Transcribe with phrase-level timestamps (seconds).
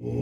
[0.00, 0.12] Mesdames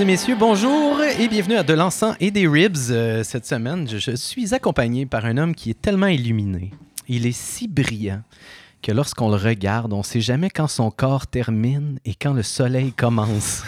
[0.00, 2.78] et messieurs, bonjour et bienvenue à De l'encens et des ribs.
[2.88, 6.70] Euh, cette semaine, je, je suis accompagné par un homme qui est tellement illuminé.
[7.06, 8.22] Il est si brillant
[8.82, 12.42] que lorsqu'on le regarde, on ne sait jamais quand son corps termine et quand le
[12.42, 13.62] soleil commence.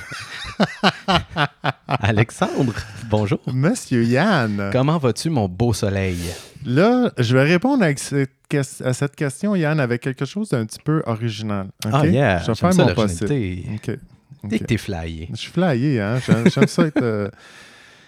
[1.87, 2.75] Alexandre,
[3.11, 3.39] bonjour.
[3.53, 4.71] Monsieur Yann.
[4.73, 6.19] Comment vas-tu, mon beau soleil?
[6.65, 10.65] Là, je vais répondre à cette, ques- à cette question, Yann, avec quelque chose d'un
[10.65, 11.69] petit peu original.
[11.85, 11.91] OK?
[11.93, 12.39] Ah, yeah.
[12.39, 13.33] Je vais faire mon possible.
[13.75, 13.99] OK.
[14.45, 14.63] Dès OK.
[14.63, 15.29] que t'es flyé.
[15.33, 16.19] Je suis flyé, hein?
[16.27, 17.03] J'aime ça être.
[17.03, 17.29] euh,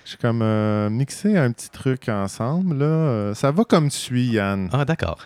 [0.05, 2.78] je suis comme euh, mixé un petit truc ensemble.
[2.78, 2.84] Là.
[2.86, 4.68] Euh, Ça va comme suit, Yann.
[4.72, 5.18] Ah, d'accord.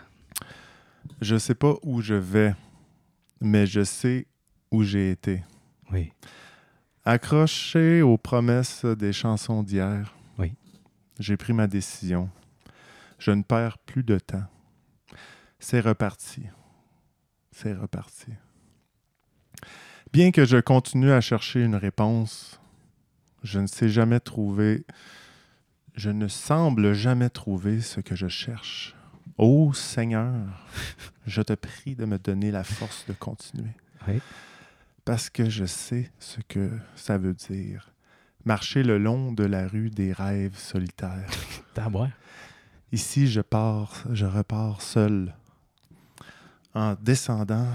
[1.20, 2.54] Je sais pas où je vais,
[3.40, 4.26] mais je sais
[4.70, 5.42] où j'ai été.
[5.90, 6.12] Oui.
[7.04, 10.14] Accroché aux promesses des chansons d'hier.
[10.38, 10.52] Oui.
[11.18, 12.30] J'ai pris ma décision.
[13.18, 14.45] Je ne perds plus de temps.
[15.59, 16.42] C'est reparti.
[17.50, 18.32] C'est reparti.
[20.12, 22.60] Bien que je continue à chercher une réponse,
[23.43, 24.87] je ne sais jamais trouver,
[25.95, 28.95] je ne semble jamais trouver ce que je cherche.
[29.38, 30.34] Ô Seigneur,
[31.24, 33.70] je te prie de me donner la force de continuer.
[34.08, 34.20] Oui.
[35.04, 37.92] Parce que je sais ce que ça veut dire.
[38.44, 41.30] Marcher le long de la rue des rêves solitaires.
[42.92, 45.32] Ici, je pars, je repars seul,
[46.74, 47.68] en descendant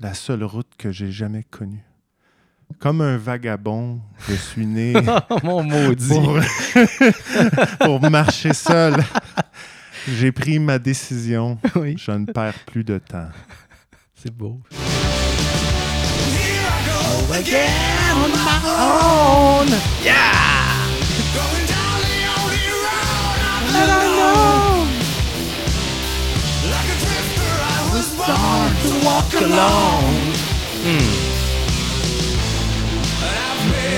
[0.00, 1.84] la seule route que j'ai jamais connue.
[2.78, 4.92] Comme un vagabond, je suis né
[5.30, 6.08] Oh, mon maudit.
[6.08, 6.38] pour,
[8.00, 8.96] pour marcher seul.
[10.08, 11.58] J'ai pris ma décision.
[11.74, 13.28] Oui, Je ne perds plus de temps.
[14.14, 14.60] c'est beau.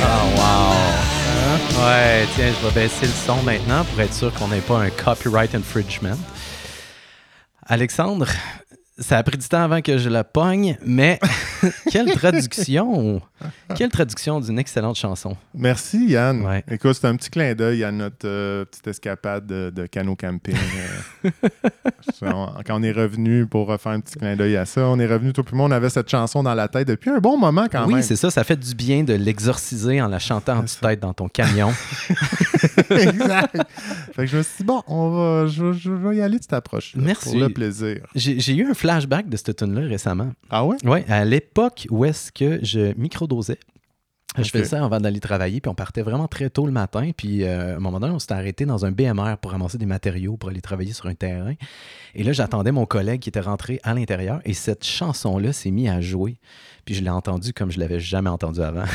[0.00, 0.87] Oh, wow.
[1.78, 4.90] Ouais, tiens, je vais baisser le son maintenant pour être sûr qu'on n'ait pas un
[4.90, 6.16] copyright infringement.
[7.64, 8.26] Alexandre,
[8.98, 11.20] ça a pris du temps avant que je la pogne, mais
[11.90, 13.20] quelle traduction!
[13.76, 15.36] Quelle traduction d'une excellente chanson.
[15.54, 16.42] Merci, Yann.
[16.44, 16.64] Ouais.
[16.70, 20.56] Écoute, c'est un petit clin d'œil à notre euh, petite escapade de, de canot camping.
[21.24, 21.30] euh.
[22.22, 25.06] On- quand on est revenu pour refaire un petit clin d'œil à ça, on est
[25.06, 27.86] revenu, tout le monde avait cette chanson dans la tête depuis un bon moment quand
[27.86, 28.02] oui, même.
[28.02, 31.28] c'est ça, ça fait du bien de l'exorciser en la chantant en tête dans ton
[31.28, 31.72] camion.
[32.90, 33.56] exact.
[34.14, 36.42] Fait que je me suis dit, bon, on va, je, je vais y aller de
[36.42, 37.30] cette approche Merci.
[37.30, 37.98] pour le plaisir.
[38.14, 40.32] J'ai eu un flashback de cette tune-là récemment.
[40.50, 40.76] Ah ouais?
[40.84, 43.58] Oui, à l'époque où est-ce que je microdosais.
[44.36, 47.10] Je faisais ça avant d'aller travailler, puis on partait vraiment très tôt le matin.
[47.16, 49.86] Puis euh, à un moment donné, on s'était arrêté dans un BMR pour ramasser des
[49.86, 51.54] matériaux pour aller travailler sur un terrain.
[52.14, 55.88] Et là, j'attendais mon collègue qui était rentré à l'intérieur et cette chanson-là s'est mise
[55.88, 56.38] à jouer.
[56.84, 58.84] Puis je l'ai entendue comme je l'avais jamais entendue avant.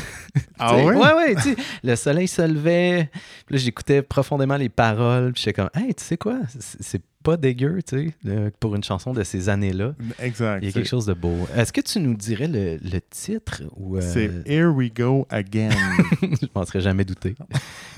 [0.60, 0.96] Ah sais, ouais?
[0.96, 3.10] Ouais, tu le soleil se levait.
[3.46, 5.34] Puis là, j'écoutais profondément les paroles.
[5.34, 6.40] Puis j'étais comme, hey, tu sais quoi?
[6.80, 9.96] C'est pas dégueu, tu sais, pour une chanson de ces années-là.
[10.20, 10.60] Exact.
[10.62, 11.48] Il y a quelque chose de beau.
[11.56, 15.70] Est-ce que tu nous dirais le, le titre ou euh, C'est Here We Go Again.
[16.22, 17.36] je m'en serais jamais douté.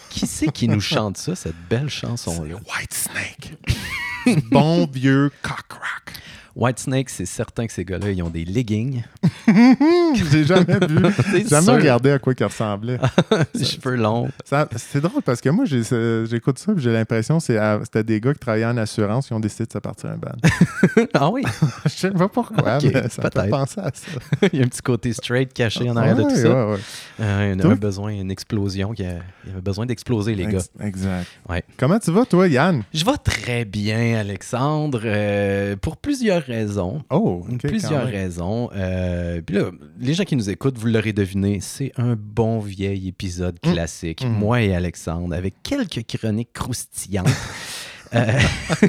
[0.09, 2.55] Qui c'est qui nous chante ça, cette belle chanson-là?
[2.55, 3.57] White Snake.
[4.49, 6.13] Bon vieux cock rock.
[6.55, 9.03] Whitesnake, c'est certain que ces gars-là, ils ont des leggings,
[10.31, 10.97] J'ai jamais vu.
[11.49, 11.73] Jamais sûr.
[11.75, 12.97] regardé à quoi il ressemblait.
[13.53, 14.29] des cheveux longs.
[14.75, 17.43] C'est drôle parce que moi, j'écoute ça et j'ai l'impression que
[17.83, 21.05] c'était des gars qui travaillaient en assurance qui ont décidé de se partir un band.
[21.13, 21.43] ah oui,
[21.85, 23.49] Je sais pas pourquoi, Ok, mais ça fait peut-être.
[23.49, 24.47] penser à ça.
[24.53, 26.65] il y a un petit côté straight caché en arrière de Ouais, tout ça.
[26.67, 26.79] ouais, ouais.
[27.19, 27.71] Euh, il y Toi?
[27.71, 28.93] avait besoin, une explosion.
[28.97, 30.59] Il y avait besoin d'exploser, les gars.
[30.59, 31.27] Ex- Exact.
[31.49, 31.63] Ouais.
[31.77, 32.83] Comment tu vas, toi, Yann?
[32.93, 37.01] Je vais très bien, Alexandre, euh, pour plusieurs raisons.
[37.09, 38.69] Oh, Plusieurs raisons.
[38.75, 43.07] Euh, puis là, les gens qui nous écoutent, vous l'aurez deviné, c'est un bon vieil
[43.07, 43.71] épisode Mm.
[43.73, 44.23] classique.
[44.25, 44.29] Mm.
[44.29, 47.27] Moi et Alexandre, avec quelques chroniques croustillantes.
[48.13, 48.39] Euh,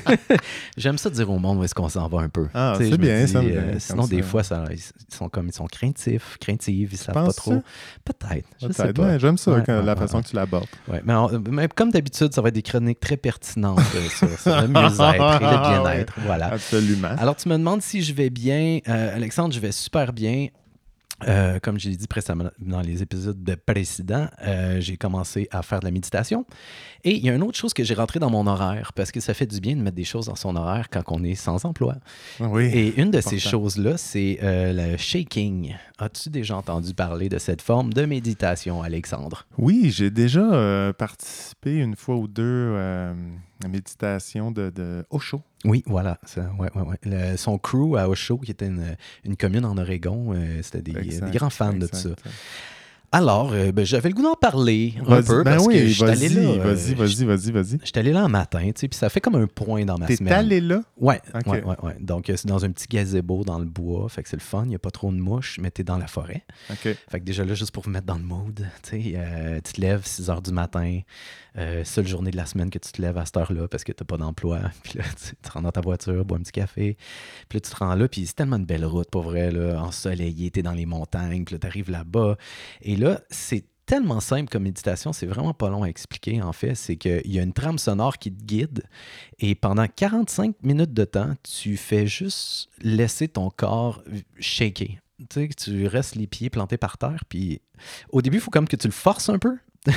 [0.76, 2.48] J'aime ça dire au monde où est-ce qu'on s'en va un peu.
[2.54, 4.80] Ah, c'est bien, dis, ça me euh, sinon, des fois, ça- ils
[5.14, 7.62] sont comme ils sont craintifs, craintives, ils savent pas trop.
[8.04, 8.46] Peut-être.
[8.60, 9.02] Je sais Peut-être, pas.
[9.06, 10.66] ouais, J'aime ça, Ouais, que- ouais, la ouais, façon que tu l'abordes.
[10.88, 15.42] Mais, comme d'habitude, ça va être des chroniques très pertinentes euh, sur, sur le mieux-être
[15.42, 16.14] et le bien-être.
[16.24, 16.46] Voilà.
[16.52, 17.14] Absolument.
[17.18, 18.80] Alors, tu me demandes si je vais bien.
[18.88, 20.48] Euh, Alexandre, je vais super bien.
[21.26, 25.80] Euh, comme j'ai dit précédemment dans les épisodes de précédents, euh, j'ai commencé à faire
[25.80, 26.44] de la méditation.
[27.04, 29.20] Et il y a une autre chose que j'ai rentré dans mon horaire, parce que
[29.20, 31.64] ça fait du bien de mettre des choses dans son horaire quand on est sans
[31.64, 31.96] emploi.
[32.40, 32.64] Oui.
[32.64, 35.74] Et une de ces choses-là, c'est euh, le shaking.
[35.98, 39.46] As-tu déjà entendu parler de cette forme de méditation, Alexandre?
[39.56, 42.42] Oui, j'ai déjà euh, participé une fois ou deux
[43.62, 45.42] euh, à méditation de, de Osho.
[45.64, 46.18] Oui, voilà.
[46.24, 46.96] Ça, ouais, ouais, ouais.
[47.04, 50.92] Le- son crew à Osho, qui était une, une commune en Oregon, euh, c'était des,
[51.20, 52.08] des grands fans de ça.
[53.12, 55.92] Alors, euh, ben, j'avais le goût d'en parler un peu ben parce que oui, je
[55.94, 56.50] suis allé vas-y, là.
[56.64, 57.78] euh, vas-y, vas-y, vas-y, vas-y.
[57.84, 60.06] J'étais allé là un matin, tu sais, puis ça fait comme un point dans ma
[60.06, 60.32] T'es semaine.
[60.32, 60.82] allé là?
[60.98, 61.46] Ouais, Ok.
[61.46, 61.96] ouais, ouais, ouais.
[62.00, 64.08] Donc, euh, c'est dans un petit gazebo dans le bois.
[64.08, 64.62] Fait que c'est le fun.
[64.64, 66.44] Il n'y a pas trop de mouches, mais t'es dans la forêt.
[66.70, 66.78] OK.
[67.08, 69.72] Fait que déjà là, juste pour vous mettre dans le mood, tu sais, euh, tu
[69.74, 71.00] te lèves 6 heures du matin,
[71.58, 73.92] euh, seule journée de la semaine que tu te lèves à cette heure-là parce que
[73.92, 74.58] t'as pas d'emploi.
[74.82, 76.96] Puis là, tu, tu rentres dans ta voiture, bois un petit café.
[77.48, 79.80] Puis là, tu te rends là, puis c'est tellement une belle route, pour vrai, là,
[79.80, 82.36] ensoleillé, t'es dans les montagnes, puis là, t'arrives là-bas.
[82.82, 86.74] Et là, c'est tellement simple comme méditation, c'est vraiment pas long à expliquer, en fait.
[86.74, 88.82] C'est qu'il y a une trame sonore qui te guide
[89.38, 94.02] et pendant 45 minutes de temps, tu fais juste laisser ton corps
[94.40, 94.88] shaker.
[95.18, 97.60] Tu sais, que tu restes les pieds plantés par terre, puis
[98.10, 99.56] au début, il faut comme que tu le forces un peu.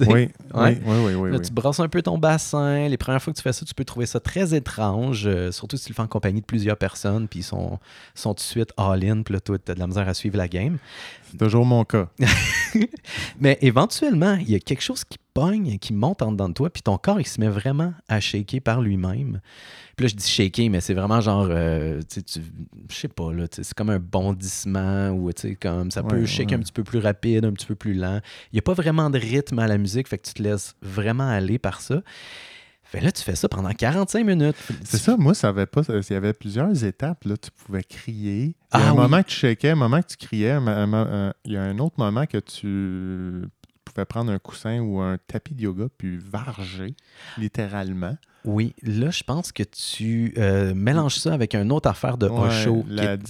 [0.00, 0.30] Oui, Ouais.
[0.54, 1.30] oui, oui, oui, oui.
[1.30, 1.42] Là, oui.
[1.46, 2.88] tu brosses un peu ton bassin.
[2.88, 5.76] Les premières fois que tu fais ça, tu peux trouver ça très étrange, euh, surtout
[5.76, 7.78] si tu le fais en compagnie de plusieurs personnes, puis ils sont,
[8.14, 10.38] sont tout de suite all-in, puis là, toi, tu as de la misère à suivre
[10.38, 10.78] la game.
[11.32, 12.08] C'est toujours mon cas.
[13.40, 16.68] Mais éventuellement, il y a quelque chose qui pogne, qui monte en dedans de toi,
[16.70, 19.40] puis ton corps, il se met vraiment à shaker par lui-même.
[19.96, 22.40] Puis là, je dis shaker, mais c'est vraiment genre, euh, tu sais,
[22.90, 26.26] je sais pas, là, c'est comme un bondissement, ou tu sais, comme ça peut Ouais,
[26.26, 26.54] shaker ouais.
[26.56, 28.20] un petit peu plus rapide, un petit peu plus lent.
[28.52, 30.74] Il n'y a pas vraiment de rythme à la musique, fait que tu te laisses
[30.82, 32.02] vraiment aller par ça.
[32.92, 34.54] Fait là, tu fais ça pendant 45 minutes.
[34.84, 35.80] C'est ça, moi, ça avait pas.
[35.88, 37.24] Il y avait plusieurs étapes.
[37.24, 37.38] Là.
[37.38, 38.42] Tu pouvais crier.
[38.42, 38.98] Il y a Ah un oui.
[38.98, 40.58] moment que tu shakais, un moment que tu criais.
[41.46, 43.48] il y a un autre moment que tu
[43.86, 46.94] pouvais prendre un coussin ou un tapis de yoga puis varger,
[47.38, 48.16] littéralement.
[48.44, 52.48] Oui, là, je pense que tu euh, mélanges ça avec une autre affaire de Ouais,
[52.48, 52.82] Osho.
[52.82, 53.20] qui la est-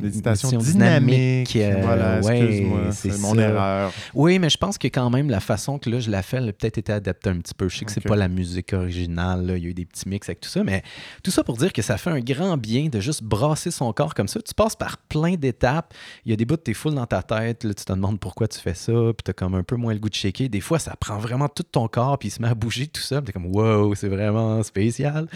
[0.00, 1.48] méditation dynamique.
[1.52, 3.40] dynamique, euh, voilà, ouais, excuse-moi, c'est c'est mon ça.
[3.42, 3.92] erreur.
[4.14, 6.48] Oui, mais je pense que quand même, la façon que là, je la fais, elle
[6.48, 7.68] a peut-être été adaptée un petit peu.
[7.68, 8.08] Je sais que c'est Ok.
[8.08, 9.56] pas la musique originale, là.
[9.56, 10.82] il y a eu des petits mix avec tout ça, mais
[11.22, 14.14] tout ça pour dire que ça fait un grand bien de juste brasser son corps
[14.14, 14.40] comme ça.
[14.42, 15.92] Tu passes par plein d'étapes.
[16.24, 18.20] Il y a des bouts de t'es full dans ta tête, là, tu te demandes
[18.20, 20.48] pourquoi tu fais ça, puis t'as comme un peu moins le goût de shaker.
[20.48, 23.00] Des fois, ça prend vraiment tout ton corps, puis il se met à bouger tout
[23.02, 25.28] ça, puis t'es comme wow, c'est vraiment spécial.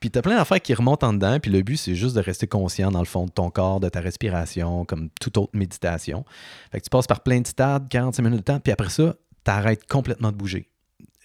[0.00, 2.46] Puis t'as plein d'affaires qui remontent en dedans, puis le but, c'est juste de rester
[2.46, 6.24] conscient dans le fond de ton corps, de ta respiration, comme toute autre méditation.
[6.70, 9.16] Fait que tu passes par plein de stades, 45 minutes de temps, puis après ça,
[9.44, 10.68] t'arrêtes complètement de bouger.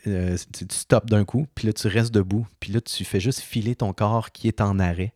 [0.05, 3.19] Euh, tu, tu stops d'un coup, puis là, tu restes debout, puis là, tu fais
[3.19, 5.13] juste filer ton corps qui est en arrêt.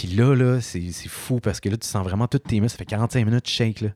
[0.00, 2.72] Puis là, là, c'est c'est fou parce que là, tu sens vraiment toutes tes muscles.
[2.72, 3.88] Ça fait 45 minutes, shake, là.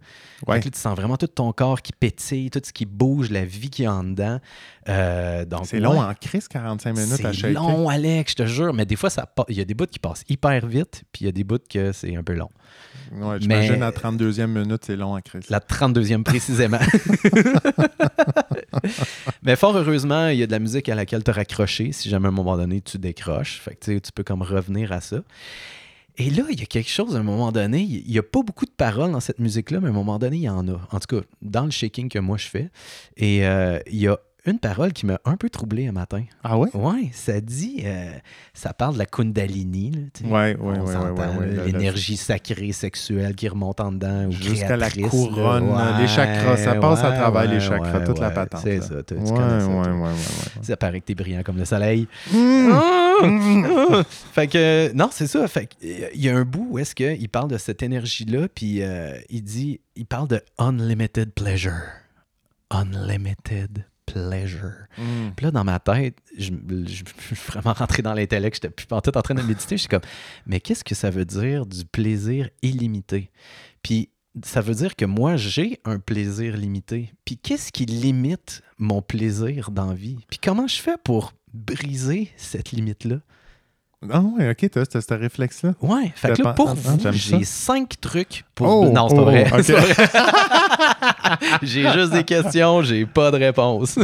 [0.46, 0.60] Ouais.
[0.60, 3.46] Que là, tu sens vraiment tout ton corps qui pétille, tout ce qui bouge, la
[3.46, 4.38] vie qui est en dedans.
[4.90, 7.62] Euh, donc, C'est long en crise, 45 minutes à C'est shaker.
[7.62, 8.74] long, Alex, je te jure.
[8.74, 9.08] Mais des fois,
[9.48, 11.56] il y a des bouts qui passent hyper vite, puis il y a des bouts
[11.70, 12.50] que c'est un peu long.
[13.12, 15.48] Ouais, J'imagine à 32e minute, c'est long en crise.
[15.48, 16.80] La 32e précisément.
[19.42, 22.26] Mais fort heureusement, il y a de la musique à laquelle te raccrocher si jamais
[22.26, 23.60] à un moment donné tu décroches.
[23.60, 25.20] Fait que tu peux comme revenir à ça.
[26.16, 28.42] Et là, il y a quelque chose à un moment donné, il n'y a pas
[28.42, 30.80] beaucoup de paroles dans cette musique-là, mais à un moment donné, il y en a.
[30.92, 32.70] En tout cas, dans le shaking que moi je fais.
[33.16, 34.16] Et euh, il y a
[34.46, 36.22] une parole qui m'a un peu troublé un matin.
[36.44, 36.68] Ah ouais?
[36.74, 38.12] Ouais, ça dit, euh,
[38.52, 39.90] ça parle de la Kundalini.
[39.90, 41.26] là, la-
[41.56, 44.30] la- L'énergie sacrée sexuelle qui remonte en dedans.
[44.30, 48.60] Jusqu'à la couronne, les chakras, ça passe à ouais, travers les chakras, toute la patente.
[48.62, 49.66] C'est ça, tu, connais ça.
[49.66, 50.10] toi.
[50.62, 52.06] Ça paraît que t'es brillant comme le soleil.
[52.32, 52.68] Mmh.
[54.32, 55.46] fait que, non, c'est ça.
[55.48, 58.82] Fait euh, il y a un bout où est-ce qu'il parle de cette énergie-là, puis
[58.82, 61.82] euh, il dit, il parle de unlimited pleasure.
[62.70, 64.86] Unlimited pleasure.
[64.98, 65.30] Mmh.
[65.36, 66.50] Puis là, dans ma tête, je,
[66.86, 68.56] je- je suis vraiment rentré dans l'intellect.
[68.56, 69.76] J'étais plus en tout en train de méditer.
[69.76, 70.02] Je suis comme,
[70.46, 73.30] mais qu'est-ce que ça veut dire du plaisir illimité?
[73.82, 74.08] Puis
[74.44, 77.12] ça veut dire que moi, j'ai un plaisir limité.
[77.24, 80.18] Puis qu'est-ce qui limite mon plaisir dans vie?
[80.28, 83.16] Puis comment je fais pour briser cette limite-là?
[84.10, 85.74] Ah ouais, ok, t'as ce réflexe-là.
[85.80, 88.68] Ouais, fait que là, pour ah, vous, j'aime j'ai cinq trucs pour...
[88.68, 89.44] Oh, non, c'est pas oh, vrai.
[89.48, 93.98] pas j'ai juste des questions, j'ai pas de réponse.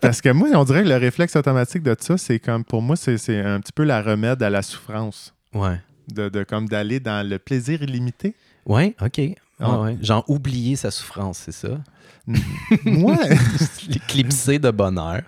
[0.00, 2.96] Parce que moi, on dirait que le réflexe automatique de ça, c'est comme, pour moi,
[2.96, 5.32] c'est c'est un petit peu la remède à la souffrance.
[5.52, 5.80] Ouais.
[6.12, 8.34] De, de comme d'aller dans le plaisir illimité.
[8.66, 9.20] Ouais, OK.
[9.60, 9.80] Ah.
[9.80, 9.96] ouais.
[10.02, 11.78] Genre oublier sa souffrance, c'est ça?
[12.84, 13.16] Moi,
[13.88, 15.22] L'éclipser de bonheur.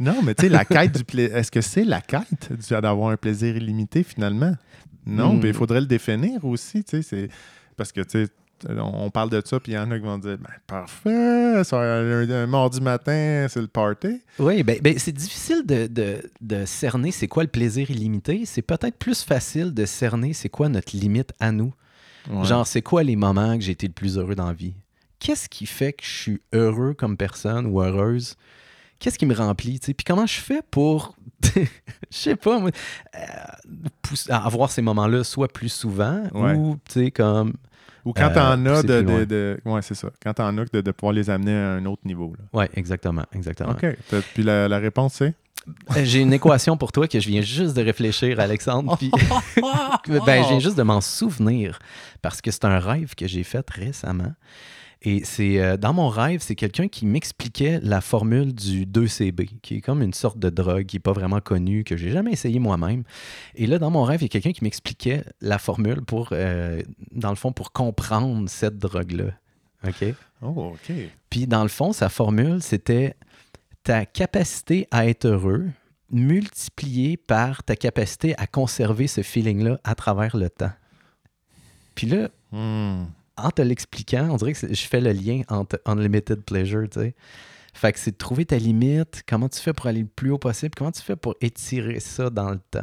[0.00, 1.36] Non, mais tu sais, la quête du plaisir.
[1.36, 4.54] Est-ce que c'est la quête d'avoir un plaisir illimité finalement?
[5.06, 5.40] Non, Hmm.
[5.42, 7.02] mais il faudrait le définir aussi, tu sais.
[7.02, 7.28] c'est-
[7.76, 8.30] Parce que, tu sais,
[8.78, 12.30] on parle de ça, puis il y en a qui vont dire ben, parfait, un,
[12.30, 14.20] un mardi matin, c'est le party.
[14.38, 18.42] Oui, ben, ben, c'est difficile de, de- de cerner c'est quoi le plaisir illimité.
[18.44, 21.72] C'est peut-être plus facile de cerner c'est quoi notre limite à nous.
[22.30, 22.44] Ouais.
[22.44, 24.74] Genre, c'est quoi les moments que j'ai été le plus heureux dans la vie?
[25.20, 28.36] Qu'est-ce qui fait que je suis heureux comme personne ou heureuse?
[29.00, 29.80] Qu'est-ce qui me remplit?
[29.80, 29.94] tu sais?
[29.94, 31.16] Puis comment je fais pour,
[31.56, 31.60] je
[32.10, 32.70] sais pas, moi,
[33.16, 33.18] euh,
[34.02, 36.54] pousser- avoir ces moments-là soit plus souvent Ouais.
[36.54, 37.54] ou, tu sais, comme...
[38.04, 40.08] Ou quand Euh, t'en as pousser de, de, de- Ouais, c'est ça.
[40.22, 42.34] Quand t'en as de, de pouvoir les amener à un autre niveau.
[42.52, 43.72] Ouais, exactement, exactement.
[43.72, 43.84] OK.
[44.34, 45.34] Puis la, la réponse, c'est?
[45.94, 48.96] Euh, J'ai une équation pour toi que je viens juste de réfléchir, Alexandre.
[48.96, 49.10] Puis,
[50.26, 51.78] ben, je viens juste de m'en souvenir
[52.22, 54.32] parce que c'est un rêve que j'ai fait récemment.
[55.02, 59.76] Et c'est euh, dans mon rêve, c'est quelqu'un qui m'expliquait la formule du 2CB, qui
[59.76, 62.58] est comme une sorte de drogue qui n'est pas vraiment connue, que j'ai jamais essayé
[62.58, 63.04] moi-même.
[63.54, 66.82] Et là, dans mon rêve, il y a quelqu'un qui m'expliquait la formule pour, euh,
[67.12, 69.32] dans le fond, pour comprendre cette drogue-là.
[69.86, 70.04] OK?
[70.42, 70.92] Oh, OK.
[71.30, 73.14] Puis dans le fond, sa formule, c'était
[73.82, 75.66] ta capacité à être heureux
[76.10, 80.72] multipliée par ta capacité à conserver ce feeling-là à travers le temps.
[81.94, 83.04] Puis là, Hmm.
[83.44, 87.14] En te l'expliquant, on dirait que je fais le lien entre unlimited pleasure, tu sais.
[87.72, 90.38] Fait que c'est de trouver ta limite, comment tu fais pour aller le plus haut
[90.38, 92.80] possible, comment tu fais pour étirer ça dans le temps?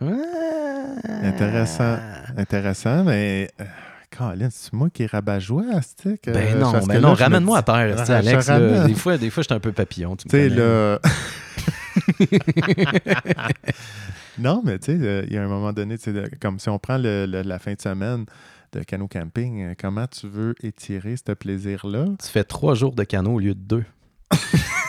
[0.00, 0.06] Ah!
[1.22, 1.98] Intéressant.
[2.36, 3.50] Intéressant, mais.
[3.60, 3.64] euh,
[4.16, 5.64] Colin, c'est moi qui rabat-joie.
[5.64, 8.48] Ben non, parce que ben non, je me ramène-moi à terre, sais, Alex.
[8.48, 8.86] là.
[8.86, 10.16] des fois, des fois, je suis un peu papillon.
[10.16, 10.98] Tu sais, là.
[14.38, 16.58] non, mais tu sais, euh, il y a un moment donné, tu sais, de- comme
[16.58, 18.24] si on prend le- le- la fin de semaine
[18.72, 22.06] de canot camping, euh, comment tu veux étirer ce plaisir-là?
[22.22, 23.84] Tu fais trois jours de canot au lieu de deux.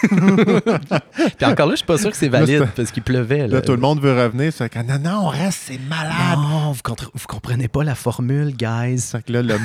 [0.01, 3.39] Puis encore là, je suis pas sûr que c'est valide Là, parce qu'il pleuvait.
[3.47, 6.37] Là, Là, tout le monde veut revenir, fait que non, non, on reste, c'est malade!
[6.37, 6.79] Non, vous,
[7.13, 8.99] vous comprenez pas la formule, guys.
[9.01, 9.57] Fait que là, le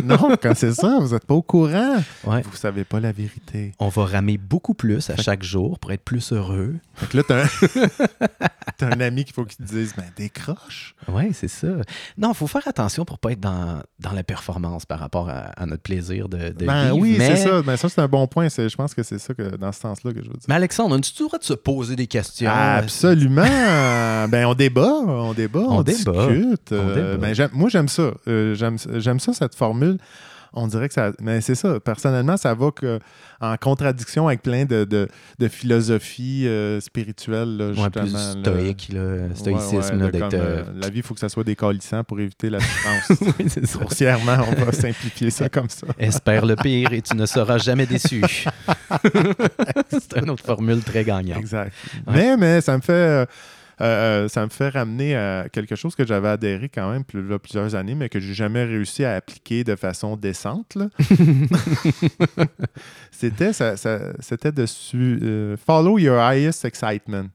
[0.04, 1.96] non, quand c'est ça, vous n'êtes pas au courant.
[2.24, 2.42] Ouais.
[2.42, 3.72] Vous savez pas la vérité.
[3.78, 6.76] On va ramer beaucoup plus à chaque jour pour être plus heureux.
[6.94, 7.48] Fait que là, t'as un...
[8.78, 10.94] t'as un ami qu'il faut qu'il te dise, ben décroche.
[11.08, 11.68] Oui, c'est ça.
[12.16, 15.50] Non, il faut faire attention pour pas être dans, dans la performance par rapport à,
[15.56, 16.96] à notre plaisir de, de Ben vivre.
[16.98, 17.62] oui, mais, c'est ça.
[17.62, 18.48] Ben ça, c'est un bon point.
[18.48, 20.46] C'est- Je pense que c'est ça que dans ce sens-là que je veux dire.
[20.48, 22.50] Mais Alexandre, on a-tu le droit de se poser des questions?
[22.52, 23.42] Absolument.
[24.28, 26.26] ben, on débat, on débat, on, On débat.
[26.26, 26.72] discute.
[26.72, 27.34] On Euh, débat.
[27.34, 28.10] ben, moi, j'aime ça.
[28.28, 29.98] Euh, j'aime ça, cette formule.
[30.52, 31.12] On dirait que ça.
[31.20, 31.78] Mais c'est ça.
[31.80, 32.98] Personnellement, ça va que,
[33.40, 38.18] en contradiction avec plein de, de, de philosophies euh, spirituelles, là, Ouais, plus justement.
[38.34, 38.40] là.
[38.40, 40.30] stoïque, là, stoïcisme, Ouais, ouais, là, de d'être...
[40.30, 43.18] comme, euh, euh, la vie, il faut que ça soit décalissant pour éviter la souffrance.
[43.38, 43.46] oui.
[43.80, 45.86] Grossièrement, on va simplifier ça comme ça.
[45.98, 48.20] Espère le pire et tu ne seras jamais déçu.
[49.90, 51.38] c'est une autre formule très gagnante.
[51.38, 51.72] Exact.
[52.10, 52.92] Mais, mais ça me fait.
[52.92, 53.26] euh,
[53.80, 57.38] euh, ça me fait ramener à quelque chose que j'avais adhéré quand même plus, là,
[57.38, 60.76] plusieurs années, mais que j'ai jamais réussi à appliquer de façon décente.
[63.10, 67.26] c'était ça, ça- c'était de su- euh, follow your highest excitement.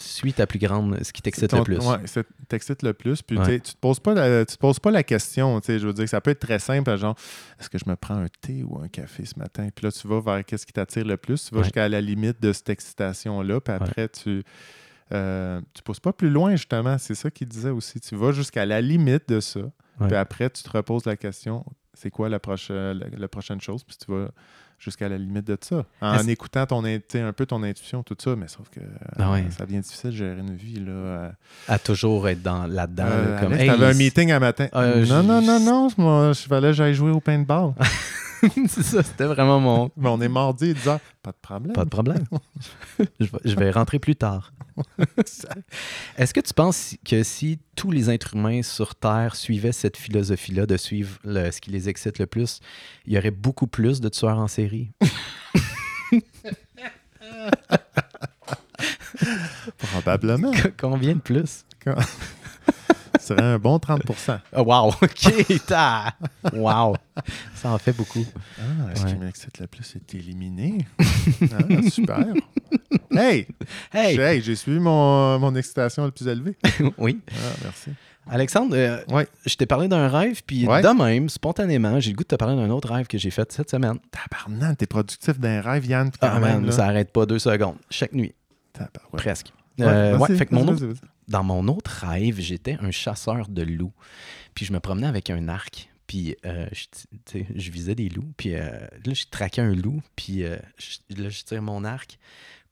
[0.00, 1.80] Suis ta plus grande, ce qui t'excite Ton- le plus.
[2.04, 3.20] Ça t'excite le plus.
[3.20, 3.58] Puis Ouais.
[3.58, 5.60] tu te poses pas la, tu te poses pas la question.
[5.66, 7.16] Je veux dire que ça peut être très simple, genre
[7.58, 9.66] est-ce que je me prends un thé ou un café ce matin?
[9.74, 11.46] Puis là, tu vas vers qu'est-ce qui t'attire le plus.
[11.46, 11.64] Tu vas Ouais.
[11.64, 13.60] jusqu'à la limite de cette excitation-là.
[13.60, 14.44] Puis après, tu
[15.12, 16.98] euh, tu pousses pas plus loin, justement.
[16.98, 18.00] C'est ça qu'il disait aussi.
[18.00, 19.60] Tu vas jusqu'à la limite de ça.
[19.60, 20.06] Ouais.
[20.08, 21.64] Puis après, tu te reposes la question
[21.98, 23.82] c'est quoi la, prochaine, la, la prochaine chose?
[23.82, 24.30] Puis tu vas
[24.78, 25.84] jusqu'à la limite de ça.
[26.00, 28.36] En écoutant ton, un peu ton intuition, tout ça.
[28.36, 28.80] Mais sauf que
[29.18, 29.40] Ah ouais.
[29.46, 30.80] euh, ça devient difficile de gérer une vie.
[30.80, 31.30] Là, euh,
[31.68, 33.04] À toujours être dans, là-dedans.
[33.04, 34.68] là, euh, comme, Alex, hey, t'avais un meeting un matin.
[34.74, 37.72] Euh, non, non, non, non, moi, je fallait que j'aille jouer au paintball.
[38.68, 39.90] c'est ça, c'était vraiment mon.
[39.96, 41.00] Mais on est mardi, 10 heures.
[41.22, 41.72] Pas de problème.
[41.72, 42.24] Pas de problème.
[43.20, 44.52] je, vais, je vais rentrer plus tard.
[46.16, 50.66] Est-ce que tu penses que si tous les êtres humains sur Terre suivaient cette philosophie-là
[50.66, 52.60] de suivre le- ce qui les excite le plus,
[53.06, 54.67] il y aurait beaucoup plus de tueurs en série?
[59.78, 60.52] Probablement.
[60.78, 61.64] Combien de plus?
[61.84, 64.02] Ce serait un bon 30
[64.56, 64.88] Oh, wow!
[65.02, 65.66] OK!
[65.66, 66.14] ta-
[66.52, 66.96] Wow!
[67.54, 68.24] Ça en fait beaucoup.
[68.58, 68.62] Ah,
[68.94, 69.10] ce Ouais.
[69.12, 70.86] qui m'excite le plus, c'est éliminé.
[71.52, 72.24] Ah, super.
[73.10, 73.46] Hey!
[73.92, 74.14] Hey!
[74.16, 76.56] J'ai hey, suivi mon, mon excitation le plus élevée.
[76.98, 77.20] oui.
[77.30, 77.90] Ah, merci.
[78.30, 79.26] Alexandre, euh, Ouais.
[79.46, 80.82] je t'ai parlé d'un rêve, puis Ouais.
[80.82, 83.50] de même, spontanément, j'ai le goût de te parler d'un autre rêve que j'ai fait
[83.52, 83.98] cette semaine.
[84.10, 86.10] Tabarnak, t'es productif d'un rêve, Yann.
[86.20, 87.76] Quand Ah, même, man, ça arrête pas deux secondes.
[87.90, 88.34] Chaque nuit,
[89.12, 89.52] presque.
[89.78, 90.92] Ouais, Euh, fait que mon autre-
[91.28, 93.92] dans mon autre rêve, j'étais un chasseur de loups.
[94.54, 95.88] Puis je me promenais avec un arc.
[96.08, 98.32] Puis euh, je, visais des loups.
[98.36, 100.00] Puis là, je traquais un loup.
[100.16, 100.42] Puis
[100.78, 102.18] je- là, je tire mon arc.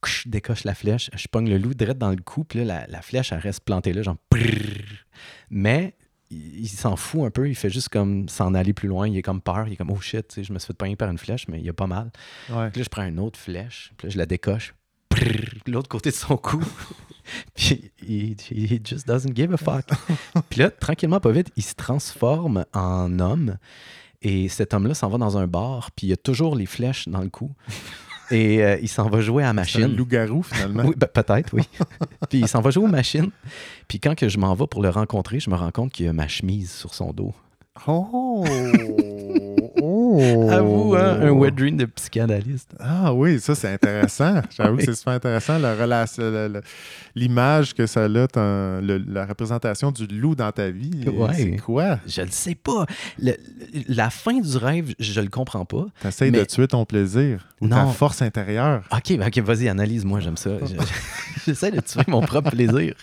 [0.05, 1.09] Je décoche la flèche.
[1.15, 2.43] Je pogne le loup direct dans le cou.
[2.43, 4.17] Puis là, la, la flèche, elle reste plantée là, genre.
[4.29, 5.05] prrrr.
[5.49, 5.95] Mais
[6.29, 7.49] il, il s'en fout un peu.
[7.49, 9.07] Il fait juste comme s'en aller plus loin.
[9.07, 9.67] Il est comme peur.
[9.67, 11.69] Il est comme, oh shit, je me suis fait pogner par une flèche, mais il
[11.69, 12.11] a pas mal.
[12.49, 12.69] Ouais.
[12.69, 13.91] Puis là, je prends une autre flèche.
[13.97, 14.73] Puis là, je la décoche.
[15.65, 16.63] L'autre côté de son cou.
[17.55, 19.85] puis il, he just doesn't give a fuck.
[20.49, 23.57] puis là, tranquillement, pas vite, il se transforme en homme.
[24.21, 25.91] Et cet homme-là s'en va dans un bar.
[25.91, 27.53] Puis il a toujours les flèches dans le cou.
[28.31, 29.97] Et euh, il s'en va jouer à la C'est un machine.
[29.97, 30.83] loup-garou, finalement.
[30.85, 31.63] Oui, ben, peut-être, oui.
[32.29, 33.29] puis il s'en va jouer aux machines.
[33.87, 36.13] Puis quand que je m'en vais pour le rencontrer, je me rends compte qu'il a
[36.13, 37.33] ma chemise sur son dos.
[37.87, 38.43] Oh!
[40.17, 40.49] Oh!
[40.49, 42.71] Avoue, hein, un wet dream de psychanalyste.
[42.79, 44.41] Ah oui, ça c'est intéressant.
[44.57, 44.85] J'avoue Oui.
[44.85, 45.57] que c'est super intéressant
[47.15, 50.91] l'image que ça a, le- la représentation du loup dans ta vie.
[51.07, 51.33] Ouais.
[51.33, 51.99] C'est quoi?
[52.07, 52.85] Je le sais pas.
[53.21, 53.35] Le-
[53.87, 55.85] la fin du rêve, je le comprends pas.
[56.01, 57.91] T'essayes Mais- de tuer ton plaisir ou ta Non.
[57.91, 58.83] force intérieure.
[58.91, 60.51] Ok, ben, ok, vas-y, analyse-moi, j'aime ça.
[60.61, 60.75] Je-
[61.47, 62.93] J'essaie de tuer mon propre plaisir.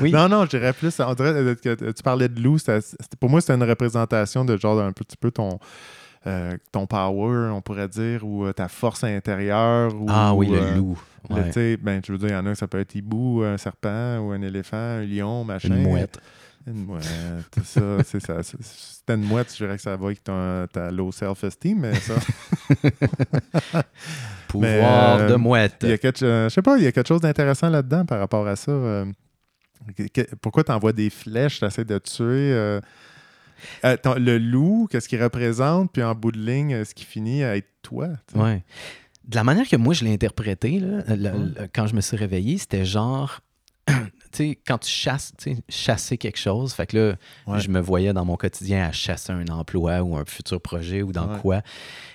[0.00, 0.12] Oui.
[0.12, 0.94] Non, non, je dirais plus.
[1.00, 2.58] On dirait euh, que tu parlais de loup.
[2.58, 2.78] c'était-
[3.18, 5.58] pour moi, c'était une représentation de genre un petit peu ton,
[6.26, 9.92] euh, ton power, on pourrait dire, ou euh, ta force intérieure.
[9.94, 10.98] Ou, ah oui, le euh, loup.
[11.30, 11.46] le- Ouais.
[11.46, 13.56] tu sais, ben, je veux dire, il y en a, ça peut être hibou, un
[13.56, 15.68] serpent, ou un éléphant, un lion, machin.
[15.76, 16.18] Une mouette.
[16.66, 17.04] Une mouette,
[17.64, 18.38] ça, c'est ça.
[18.42, 21.94] Si c'était une mouette, je dirais que ça va avec ton, ta low self-esteem, mais
[21.94, 22.14] ça.
[24.48, 25.76] Pouvoir euh, de mouette.
[25.82, 28.04] Il y a quelque, euh, je sais pas, il y a quelque chose d'intéressant là-dedans
[28.04, 28.70] par rapport à ça.
[28.70, 29.04] euh,
[30.14, 32.80] que- pourquoi tu envoies des flèches, tu essaies de tuer
[33.84, 37.04] euh, ton- le loup, qu'est-ce qu'il représente, puis en bout de ligne, euh, ce qui
[37.04, 38.08] finit à être toi.
[38.34, 38.62] Ouais.
[39.26, 41.38] De la manière que moi je l'ai interprété, là, le- Ouais.
[41.60, 43.40] le- quand je me suis réveillé, c'était genre.
[43.88, 43.94] tu
[44.32, 45.32] sais, quand tu chasses,
[45.68, 47.14] chasser quelque chose, fait que là,
[47.48, 47.60] Ouais.
[47.60, 51.10] je me voyais dans mon quotidien à chasser un emploi ou un futur projet ou
[51.12, 51.38] dans Ouais.
[51.40, 51.62] quoi.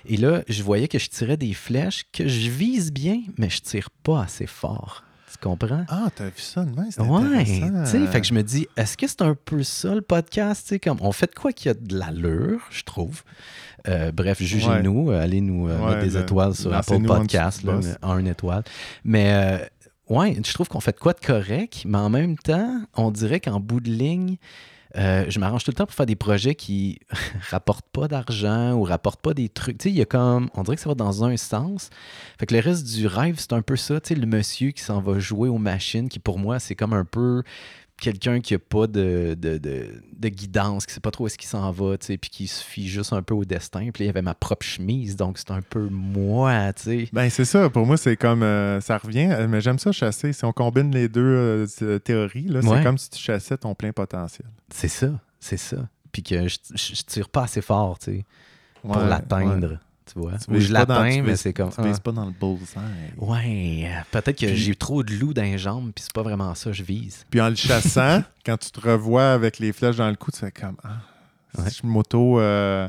[0.06, 3.60] Et là, je voyais que je tirais des flèches que je vise bien, mais je
[3.60, 5.04] tire pas assez fort.
[5.40, 5.84] Tu comprends?
[5.88, 8.66] Ah, t'as vu ça de même, c'est Ouais, tu sais, fait que je me dis,
[8.76, 10.62] est-ce que c'est un peu ça le podcast?
[10.64, 13.22] Tu sais, comme, on fait de quoi qui a de l'allure, je trouve.
[13.86, 17.08] Euh, bref, jugez-nous, euh, allez nous euh, Ouais, mettre des le- étoiles sur Apple lancez-nous
[17.10, 18.64] en Podcast, là, un étoile.
[19.04, 19.58] Mais euh,
[20.14, 23.38] ouais, je trouve qu'on fait de quoi de correct, mais en même temps, on dirait
[23.38, 24.36] qu'en bout de ligne,
[24.96, 27.00] euh, je m'arrange tout le temps pour faire des projets qui
[27.50, 29.78] rapportent pas d'argent ou rapportent pas des trucs.
[29.78, 30.48] Tu sais, il y a comme.
[30.54, 31.90] On dirait que ça va dans un sens.
[32.38, 34.00] Fait que le reste du rêve, c'est un peu ça.
[34.00, 36.92] Tu sais, le monsieur qui s'en va jouer aux machines, qui pour moi, c'est comme
[36.92, 37.42] un peu
[38.00, 41.36] quelqu'un qui a pas de, de, de, de guidance, qui sait pas trop où est-ce
[41.38, 43.90] qu'il s'en va, tu sais, puis qui se fie juste un peu au destin.
[43.92, 47.08] Puis il y avait ma propre chemise, donc c'est un peu moi, tu sais.
[47.12, 47.68] Ben, c'est ça.
[47.70, 48.42] Pour moi, c'est comme.
[48.42, 49.28] euh, ça revient.
[49.32, 50.32] euh, Mais j'aime ça chasser.
[50.32, 53.92] Si on combine les deux euh, théories, là, c'est comme si tu chassais ton plein
[53.92, 54.48] potentiel.
[54.72, 55.08] C'est ça,
[55.40, 55.88] c'est ça.
[56.12, 58.24] Puis que je, je, je tire pas assez fort, tu sais,
[58.82, 59.78] pour Ouais, l'atteindre,
[60.18, 60.38] vois.
[60.38, 61.70] Tu Ou vises je l'atteins, tu mais c'est comme...
[61.70, 62.02] Tu vises ah.
[62.02, 62.80] pas dans le bullseye.
[63.16, 66.54] Ouais, peut-être que Puis- j'ai trop de loups dans les jambes, puis c'est pas vraiment
[66.54, 67.24] ça que je vise.
[67.30, 70.38] Puis en le chassant, quand tu te revois avec les flèches dans le cou, tu
[70.38, 72.88] fais comme Ah, si je m'auto euh,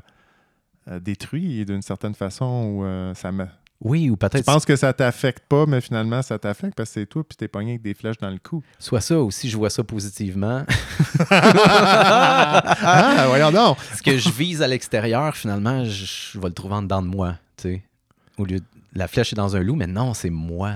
[0.89, 3.45] euh, d'une certaine façon ou euh, ça me.
[3.81, 6.99] Oui, ou Tu peut-être penses que ça t'affecte pas, mais finalement ça t'affecte parce que
[6.99, 8.61] c'est toi puis t'es pogné avec des flèches dans le cou.
[8.77, 10.65] soit ça, ou si je vois ça positivement.
[11.31, 13.77] ah, voyons donc!
[13.95, 17.35] Ce que je vise à l'extérieur, finalement, je, vais le trouver en dedans de moi,
[17.57, 17.83] tu sais.
[18.37, 18.65] Au lieu de...
[18.95, 20.73] La flèche est dans un loup, mais non, c'est moi.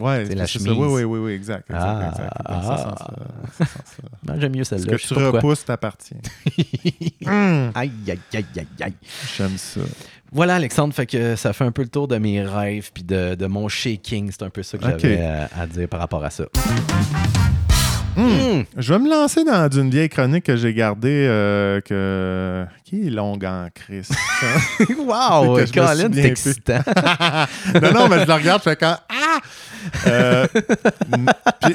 [0.00, 0.58] Ouais, C'est la ça.
[0.58, 0.72] chemise.
[0.72, 1.70] Oui, oui, oui, oui, exact.
[1.70, 2.30] exact, Ah, exact.
[2.38, 3.66] Ce ah.
[3.66, 4.26] ce.
[4.32, 4.92] Non, J'aime mieux Ce celle-là.
[4.96, 6.16] que je tu repousses t'appartient.
[7.26, 8.94] Hum, Aïe, aïe, aïe, aïe, aïe.
[9.36, 9.80] J'aime ça.
[10.34, 13.36] Voilà, Alexandre, fait que ça fait un peu le tour de mes rêves puis de,
[13.36, 14.32] de mon shaking.
[14.32, 16.44] C'est un peu ça que j'avais à, à dire par rapport à ça.
[18.16, 18.64] Hum.
[18.76, 22.64] Je vais me lancer dans une vieille chronique que j'ai gardée euh, que...
[22.84, 24.08] qui est longue en crise.
[24.98, 26.78] wow, Que Colin, c'est excitant.
[27.82, 28.96] non, non, mais je le regarde, je fais quand.
[29.08, 29.40] Ah!
[30.06, 30.46] Euh,
[31.60, 31.74] puis,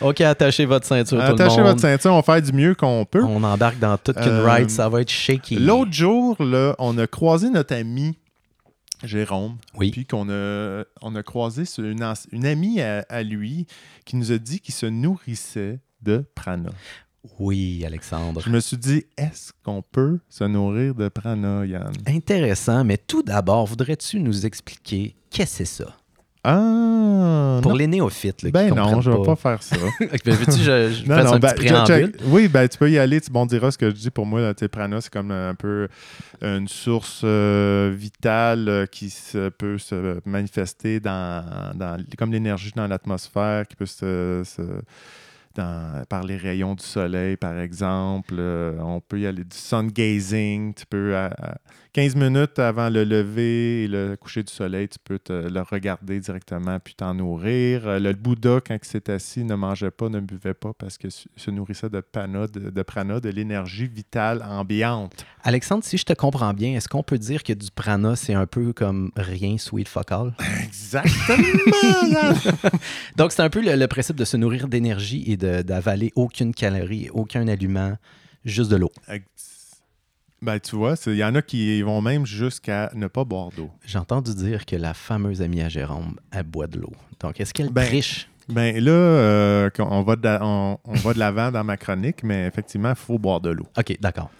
[0.00, 1.66] OK, attachez votre ceinture, tout le attachez monde.
[1.68, 3.22] votre ceinture, on va faire du mieux qu'on peut.
[3.22, 5.56] On embarque dans toute qu'une Euh, ride, ça va être shaky.
[5.56, 8.16] L'autre jour, là, on a croisé notre ami
[9.04, 9.90] Jérôme, Oui.
[9.90, 13.66] puis qu'on a, on a croisé sur une, anci- une amie à, à lui
[14.04, 16.70] qui nous a dit qu'il se nourrissait de prana.
[17.40, 18.40] Oui, Alexandre.
[18.40, 21.92] Je me suis dit, est-ce qu'on peut se nourrir de prana, Yann?
[22.06, 25.96] Intéressant, mais tout d'abord, voudrais-tu nous expliquer qu'est-ce que c'est ça?
[26.46, 27.58] Ah!
[27.62, 27.78] Pour non.
[27.78, 28.42] les néophytes.
[28.42, 29.76] Là, Ben non, je vais pas faire ça.
[30.00, 32.12] Ben, Veux-tu que je, je Non, un ben, petit.
[32.26, 33.20] Oui, ben, tu peux y aller.
[33.20, 34.54] Tu bon, diras ce que je dis pour moi.
[34.54, 35.88] Tu sais, prana, c'est comme un peu
[36.42, 42.86] une source euh, vitale euh, qui se- peut se manifester dans, dans- comme l'énergie dans
[42.86, 44.42] l'atmosphère, qui peut se.
[44.44, 44.62] se-
[45.54, 48.34] dans- par les rayons du soleil, par exemple.
[48.38, 50.74] Euh, on peut y aller du sun gazing.
[50.74, 51.52] Tu peux euh, euh,
[51.96, 56.20] 15 minutes avant le lever et le coucher du soleil, tu peux te, le regarder
[56.20, 57.88] directement puis t'en nourrir.
[57.88, 61.08] Euh, Le Bouddha, quand il s'est assis, ne mangeait pas, ne buvait pas parce que
[61.08, 65.24] se nourrissait de, pana, de, de prana, de l'énergie vitale ambiante.
[65.42, 68.46] Alexandre, si je te comprends bien, est-ce qu'on peut dire que du prana, c'est un
[68.46, 70.34] peu comme rien sweet fuck all?
[70.64, 72.34] Exactement!
[73.16, 76.52] Donc, c'est un peu le, le principe de se nourrir d'énergie et de- d'avaler aucune
[76.52, 77.96] calorie, aucun aliment,
[78.44, 78.92] juste de l'eau.
[80.42, 83.70] Ben, tu vois, il y en a qui vont même jusqu'à ne pas boire d'eau.
[83.84, 86.92] J'ai entendu dire que la fameuse amie à Jérôme, elle boit de l'eau.
[87.20, 88.28] Donc, est-ce qu'elle Ben, triche?
[88.48, 92.46] Ben là, euh, on, va de on, on va de l'avant dans ma chronique, mais
[92.46, 93.66] effectivement, il faut boire de l'eau.
[93.76, 94.30] OK, d'accord.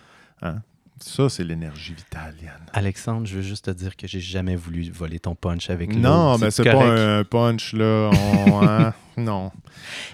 [0.98, 2.52] Ça, c'est l'énergie vitale, Yann.
[2.72, 6.00] Alexandre, je veux juste te dire que j'ai jamais voulu voler ton punch avec l'eau.
[6.00, 8.10] Non, mais c'est pas un punch, là.
[8.12, 8.94] On- hein?
[9.18, 9.50] Non.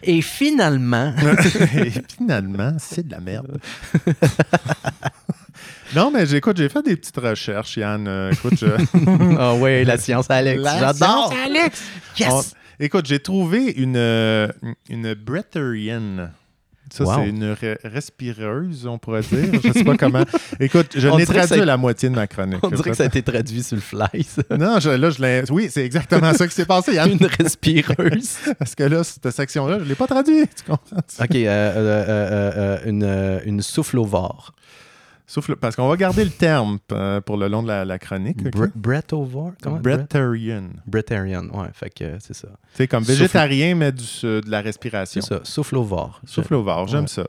[0.02, 1.12] Et finalement,
[1.76, 3.60] Et finalement, c'est de la merde.
[5.94, 8.06] non, mais j'écoute, j'ai fait des petites recherches, Yann.
[8.08, 8.66] Euh, écoute, je...
[9.38, 10.94] ah ouais, la science Alex, j'adore.
[10.96, 11.82] science Alex.
[12.18, 12.28] Yes.
[12.32, 12.42] On-
[12.84, 14.48] écoute, j'ai trouvé une, euh,
[14.88, 16.30] une.
[16.90, 17.12] Ça, Wow.
[17.16, 19.48] c'est une re- respireuse, on pourrait dire.
[19.64, 20.24] Je sais pas comment.
[20.60, 22.58] Écoute, je que traduit ça- la moitié de ma chronique.
[22.62, 24.42] On dirait que ça a été traduit sur le fly, ça.
[24.58, 25.42] Non, je- là, je l'ai.
[25.50, 27.10] Oui, c'est exactement ça qui s'est passé, Yann.
[27.12, 28.36] Une respireuse.
[28.58, 30.42] Parce que là, cette section-là, je ne l'ai pas traduit.
[30.54, 30.96] Tu comprends?
[30.98, 33.62] OK, euh, euh, euh, euh, une, euh, une
[35.32, 35.42] souffle-au-vort.
[35.52, 38.38] Souffle, parce qu'on va garder le terme euh, pour le long de la, la chronique.
[38.44, 38.52] ok?
[38.52, 39.52] Bre- Brett-au-vort?
[39.62, 39.76] Comment?
[39.80, 40.00] Brett-.
[40.86, 42.48] Brettarian, ouais, fait que c'est ça.
[42.74, 45.20] C'est comme Souffle- végétarien, mais du, de la C'est respiration.
[45.22, 46.20] ça, souffle-au-vort.
[46.26, 47.06] Souffle au vent, j'aime Ouais.
[47.08, 47.24] ça.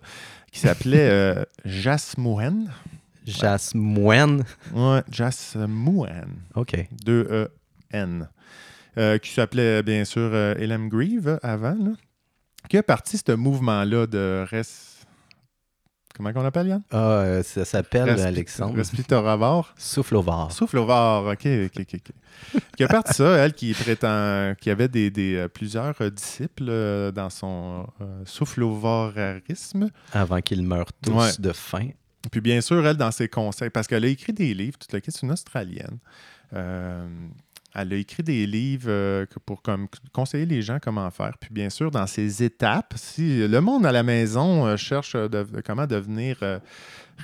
[0.51, 2.67] Qui s'appelait euh, Jasmouen.
[3.25, 4.43] Jasmoine.
[4.73, 6.25] Ouais, Jasmouen.
[6.55, 6.75] OK.
[7.05, 8.27] 2-E-N.
[8.97, 11.91] Euh, qui s'appelait bien sûr euh, Elam Grieve avant, là,
[12.69, 14.61] qui a parti ce mouvement-là de res...
[16.15, 16.83] Comment qu'on appelle, Yann?
[16.91, 18.73] Ah, euh, ça s'appelle, Respi- Alexandre.
[20.51, 21.95] Souffle au vent, ok, ok, ok.
[21.95, 22.61] ok.
[22.77, 27.11] qui a parti ça, elle qui prétend, qui avait des, des, euh, plusieurs euh, disciples
[27.13, 29.89] dans son euh, souffle au vorarisme.
[30.11, 31.31] Avant qu'ils meurent tous Ouais.
[31.39, 31.89] de faim.
[32.31, 35.01] Puis bien sûr, elle, dans ses conseils, parce qu'elle a écrit des livres, toute la
[35.01, 35.97] question, c'est une Australienne.
[36.53, 37.07] Euh,
[37.75, 41.33] elle a écrit des livres euh, pour comme, conseiller les gens comment faire.
[41.39, 45.45] Puis bien sûr, dans ses étapes, si le monde à la maison euh, cherche de-
[45.65, 46.59] comment devenir euh,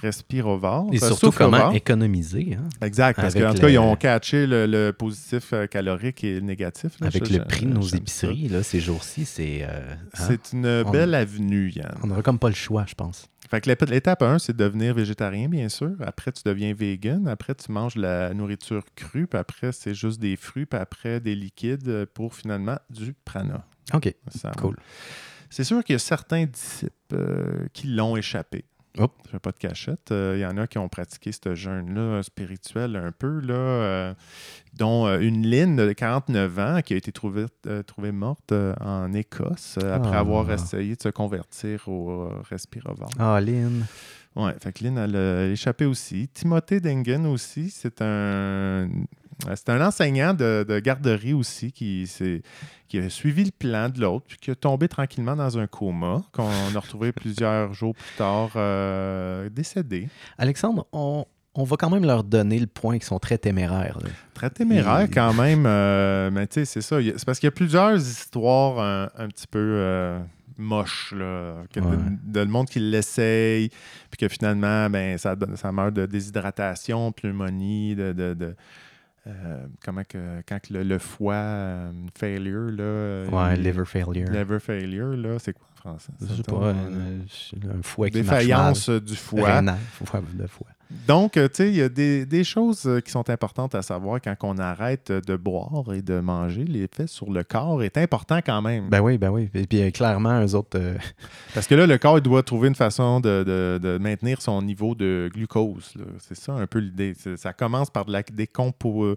[0.01, 4.45] respirovore, Et euh, surtout, comment économiser hein, Exact, parce qu'en tout cas, ils ont catché
[4.47, 6.91] le, le positif calorique et le négatif.
[7.01, 7.07] là.
[7.07, 9.25] avec Je- le prix de nos épiceries là, ces jours-ci.
[9.25, 11.95] C'est, hein, C'est une On- belle avenue, Yann.
[12.03, 13.27] On n'aura comme pas le choix, je pense.
[13.49, 15.95] Fait que l'étape 1, c'est de devenir végétarien, bien sûr.
[16.01, 17.27] Après, tu deviens vegan.
[17.27, 19.25] Après, tu manges la nourriture crue.
[19.25, 20.67] Puis après, c'est juste des fruits.
[20.67, 23.65] Puis après, des liquides pour finalement du prana.
[23.93, 24.75] OK, Ça- cool.
[25.49, 28.65] C'est sûr qu'il y a certains disciples euh, qui l'ont échappé.
[28.97, 29.13] Hop.
[29.25, 30.12] Je fais pas de cachette.
[30.12, 34.13] Euh, Il y en a qui ont pratiqué ce jeûne-là spirituel un peu, là, euh,
[34.78, 38.73] dont euh, une Lynn de 49 ans qui a été trouvée, euh, trouvée morte euh,
[38.82, 40.19] en Écosse euh, après Ah.
[40.21, 43.10] avoir essayé de se convertir au euh, respirovore.
[43.19, 43.86] Ah, Lynn.
[44.36, 46.28] Ouais, fait que Lynn, elle a échappé aussi.
[46.30, 48.88] Timothée Dengen aussi, c'est un, euh,
[49.56, 52.06] c'est un enseignant de, de garderie aussi qui,
[52.95, 56.49] a suivi le plan de l'autre, puis qui est tombé tranquillement dans un coma, qu'on
[56.75, 60.10] a retrouvé plusieurs jours plus tard euh, décédé.
[60.38, 61.25] Alexandre, on,
[61.56, 63.97] on va quand même leur donner le point qu'ils sont très téméraires.
[64.04, 64.10] là.
[64.34, 66.97] Très téméraire Il- quand même, euh, mais tu sais, c'est ça.
[67.02, 70.19] C'est parce qu'il y a plusieurs histoires euh, un, petit peu euh,
[70.58, 71.95] moches, là, que de- Ouais.
[72.25, 73.69] de, le monde qui l'essaye,
[74.12, 78.12] puis que finalement, ben, ça, ça meurt de déshydratation, pneumonie, de.
[78.13, 78.56] de- de,
[79.27, 80.41] euh, comment que.
[80.47, 82.84] Quand que le, le foie, euh, failure, là.
[82.84, 84.29] euh, Ouais, il- liver failure.
[84.32, 86.12] Liver failure, là, c'est quoi en français?
[86.21, 88.99] Je sais pas, euh, un, un foie qui marche Défaillance mal.
[89.01, 89.55] du foie.
[89.55, 90.67] Rénal, foie de foie.
[91.08, 93.82] Donc, euh, tu sais, il y a des, des choses euh, qui sont importantes à
[93.84, 96.63] savoir quand on arrête de boire et de manger.
[96.63, 98.89] L'effet sur le corps est important quand même.
[98.89, 99.49] Ben oui, ben oui.
[99.54, 100.97] Et puis euh, clairement, eux autres, euh,
[101.54, 104.62] Parce que là, le corps il doit trouver une façon de, de- de maintenir son
[104.63, 105.93] niveau de glucose.
[106.19, 107.13] C'est ça un peu l'idée.
[107.38, 109.15] Ça commence par de la décompo...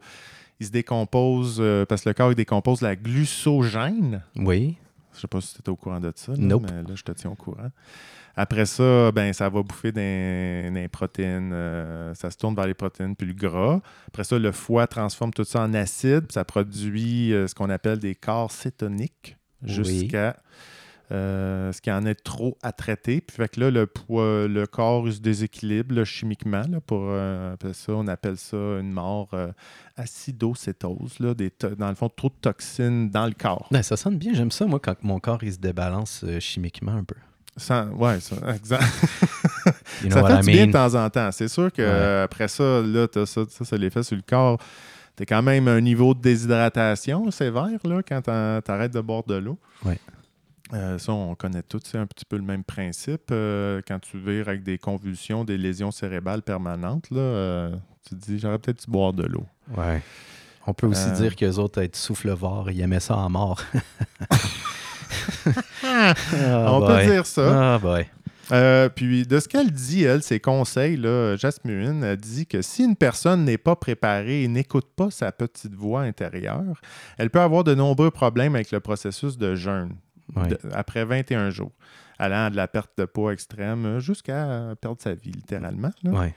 [0.60, 4.22] Il se décompose euh, parce que le corps il décompose la glucogène.
[4.36, 4.76] oui.
[5.14, 6.62] Je sais pas si tu étais au courant de ça, là, Nope.
[6.70, 7.68] mais là, je te tiens au courant.
[8.36, 11.52] Après ça, ben, ça va bouffer des, des protéines.
[11.52, 13.80] euh, ça se tourne vers les protéines puis le gras.
[14.08, 16.20] Après ça, le foie transforme tout ça en acide.
[16.26, 20.36] puis ça produit euh, ce qu'on appelle des corps cétoniques jusqu'à
[21.10, 23.20] euh, ce qui en est trop à traiter.
[23.20, 26.62] Puis fait que là, le, poids- le corps se déséquilibre là, chimiquement.
[26.70, 29.52] Là, pour, euh, ça, on appelle ça une mort euh,
[29.96, 31.18] acidocétose.
[31.20, 33.68] Là, des dans le fond, trop de toxines dans le corps.
[33.70, 34.32] Ben, ça sonne bien.
[34.34, 37.16] J'aime ça, moi, quand mon corps il se débalance chimiquement un peu.
[37.56, 38.82] Sans- ouais, ça, exact.
[40.02, 41.30] You know ça fait I du bien de temps en temps.
[41.32, 41.88] C'est sûr que Ouais.
[41.88, 44.58] euh, après ça, là, t'as ça, ça, ça l'effet sur le corps.
[45.16, 49.58] T'as quand même un niveau de déshydratation sévère là, quand t'arrêtes de boire de l'eau.
[49.84, 49.98] Ouais.
[50.72, 53.24] Euh, ça, on connaît tous, c'est un petit peu le même principe.
[53.30, 57.76] Euh, quand tu vires avec des convulsions, des lésions cérébrales permanentes, là, euh,
[58.08, 59.44] tu te dis, j'aurais peut-être dû boire de l'eau.
[59.76, 60.00] Ouais.
[60.66, 63.60] On peut aussi dire qu'eux autres, être soufflevores, ils aimaient ça en mort.
[65.84, 66.14] Ah,
[66.72, 67.04] on boy.
[67.06, 67.74] peut dire ça.
[67.74, 68.06] Ah, boy.
[68.50, 72.84] Euh, puis de ce qu'elle dit, elle, ses conseils, là, Jasmine, elle dit que si
[72.84, 76.80] une personne n'est pas préparée et n'écoute pas sa petite voix intérieure,
[77.18, 79.94] elle peut avoir de nombreux problèmes avec le processus de jeûne
[80.48, 81.72] de- après 21 jours,
[82.18, 85.92] allant de la perte de poids extrême jusqu'à perdre sa vie, littéralement.
[86.02, 86.10] là.
[86.10, 86.34] Ouais.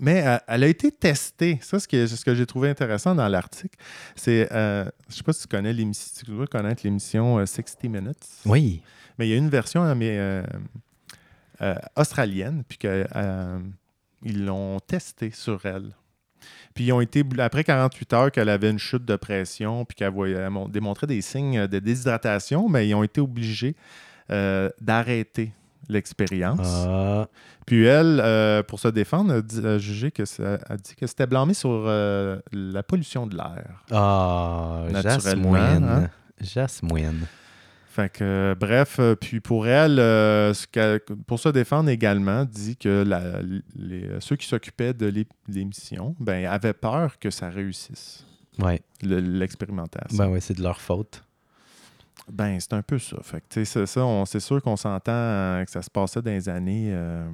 [0.00, 1.58] Mais euh, elle a été testée.
[1.60, 3.76] Ça, ce que, ce que j'ai trouvé intéressant dans l'article,
[4.16, 7.38] c'est, euh, je ne sais pas si tu connais l'émission, si tu dois connaître l'émission
[7.38, 8.26] euh, 60 Minutes.
[8.46, 8.82] Oui.
[9.18, 10.42] Mais il y a une version euh, mais, euh,
[11.60, 15.90] euh, australienne, puis qu'ils l'ont testée sur elle.
[16.74, 20.12] Puis ils ont été, après 48 heures qu'elle avait une chute de pression, puis qu'elle
[20.70, 23.76] démontrait des signes de déshydratation, mais ils ont été obligés
[24.30, 25.52] euh, d'arrêter
[25.88, 26.84] l'expérience.
[26.86, 27.28] Ah,
[27.66, 31.06] Puis elle, euh, pour se défendre, a, dit- a jugé que ça- a dit que
[31.06, 33.84] c'était blâmé sur euh, la pollution de l'air.
[33.90, 35.84] ah Naturellement, Jasmine.
[35.88, 36.10] hein?
[36.40, 37.26] Jasmine.
[37.88, 39.96] Fait que, euh, bref, euh, puis pour elle,
[40.54, 43.42] ce pour se défendre également, dit que la-
[43.76, 48.26] les- ceux qui s'occupaient de l'é- l'émission ben, avaient peur que ça réussisse,
[48.58, 48.80] Ouais.
[49.02, 50.16] le- l'expérimentation.
[50.16, 51.22] Ben ouais, c'est de leur faute.
[52.30, 53.16] Ben, c'est un peu ça.
[53.22, 56.30] Fait que, c'est ça, on- c'est sûr qu'on s'entend euh, que ça se passait dans
[56.30, 57.26] les années euh,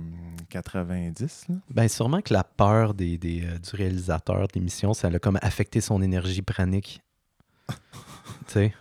[0.51, 1.47] 90.
[1.51, 1.55] là.
[1.71, 5.81] Ben sûrement que la peur des, des, euh, du réalisateur d'émission, ça l'a comme affecté
[5.81, 7.03] son énergie pranique.
[7.69, 7.75] tu
[8.49, 8.75] sais?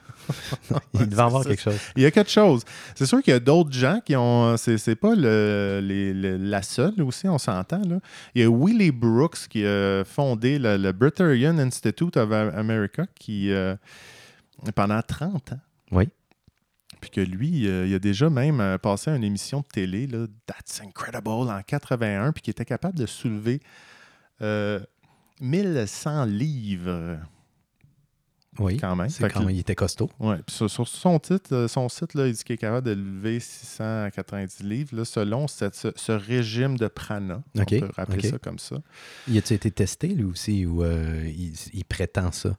[0.94, 1.80] Il devait avoir quelque chose.
[1.96, 2.64] Il y a quelque chose.
[2.96, 4.58] C'est sûr qu'il y a d'autres gens qui ont.
[4.58, 7.82] C'est, c'est pas le, les- le- la seule aussi, on s'entend.
[7.86, 8.00] Là.
[8.36, 13.52] Il y a Willie Brooks qui a fondé le, le Britain Institute of America qui,
[13.52, 13.76] euh,
[14.76, 15.60] pendant 30 ans.
[15.92, 16.10] Oui.
[17.02, 20.08] Puis que lui, euh, il a déjà même euh, passé à une émission de télé,
[20.08, 23.60] là, That's Incredible, en 81, puis qui était capable de soulever
[24.42, 24.80] euh,
[25.40, 27.20] 1100 livres
[28.60, 28.78] Oui.
[28.78, 29.10] quand même.
[29.32, 30.10] Quand même, il était costaud.
[30.20, 32.88] Ouais, puis sur, sur son, titre, euh, son site, là, il dit qu'il est capable
[32.88, 37.44] de lever 690 livres là, selon cette- ce, ce régime de prana.
[37.56, 38.78] On peut rappeler ça comme ça.
[39.28, 42.58] Il a-tu été testé, lui aussi, ou il, il prétend ça?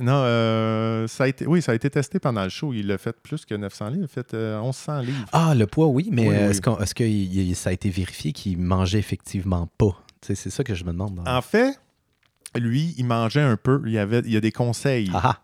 [0.00, 2.72] Non, euh, ça a été, oui, ça a été testé pendant le show.
[2.72, 4.00] Il a fait plus que 900 livres.
[4.00, 5.26] Il a fait euh, 1100 livres.
[5.32, 6.34] Ah, le poids, oui, mais Oui, oui.
[6.80, 10.02] est-ce, que il- ça a été vérifié qu'il mangeait effectivement pas?
[10.22, 11.16] C'est ça que je me demande.
[11.16, 11.78] dans- En fait,
[12.56, 13.82] lui, il mangeait un peu.
[13.86, 15.10] Il y, avait, il y a des conseils.
[15.14, 15.38] Ah ah!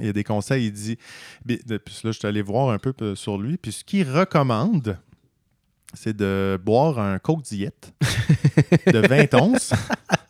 [0.00, 0.66] Il y a des conseils.
[0.66, 0.98] Il dit.
[1.46, 3.56] Puis là, je suis allé voir un peu euh, sur lui.
[3.56, 4.98] Puis ce qu'il recommande,
[5.94, 7.92] c'est de boire un Coke Diet
[8.86, 9.72] de 20 onces.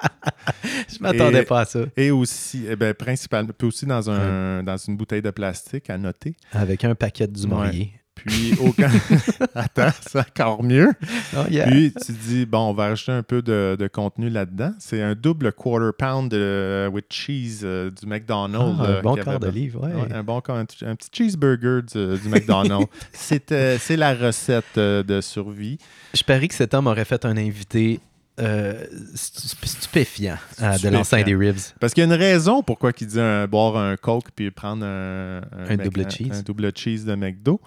[0.89, 1.81] Je m'attendais pas à ça.
[1.97, 5.99] Et aussi, eh ben, principalement, puis aussi dans, un, dans une bouteille de plastique à
[5.99, 6.37] noter.
[6.53, 7.49] Avec un paquet du Ouais.
[7.49, 7.93] Maurier.
[8.15, 8.91] Puis, aucun.
[9.55, 10.91] Attends, c'est encore mieux.
[11.37, 11.69] Oh, yeah.
[11.71, 14.73] Puis, tu dis, bon, on va rajouter un peu de, de contenu là-dedans.
[14.81, 18.81] C'est un double quarter pound de- with cheese euh, du McDonald's.
[18.81, 19.95] Ah, euh, un bon qui quart avait- de livre, ouais.
[19.95, 22.89] Ouais, un bon quart- un, petit- un petit cheeseburger du, du McDonald's.
[23.13, 25.79] c'est, euh, c'est la recette euh, de survie.
[26.13, 28.01] Je parie que cet homme aurait fait un invité
[28.39, 31.57] euh, stu- stupéfiant à de l'enceinte des ribs.
[31.81, 34.85] Parce qu'il y a une raison pourquoi il dit un- boire un Coke puis prendre
[34.85, 35.41] un,
[35.77, 36.31] double cheese.
[36.33, 37.61] un double cheese de McDo.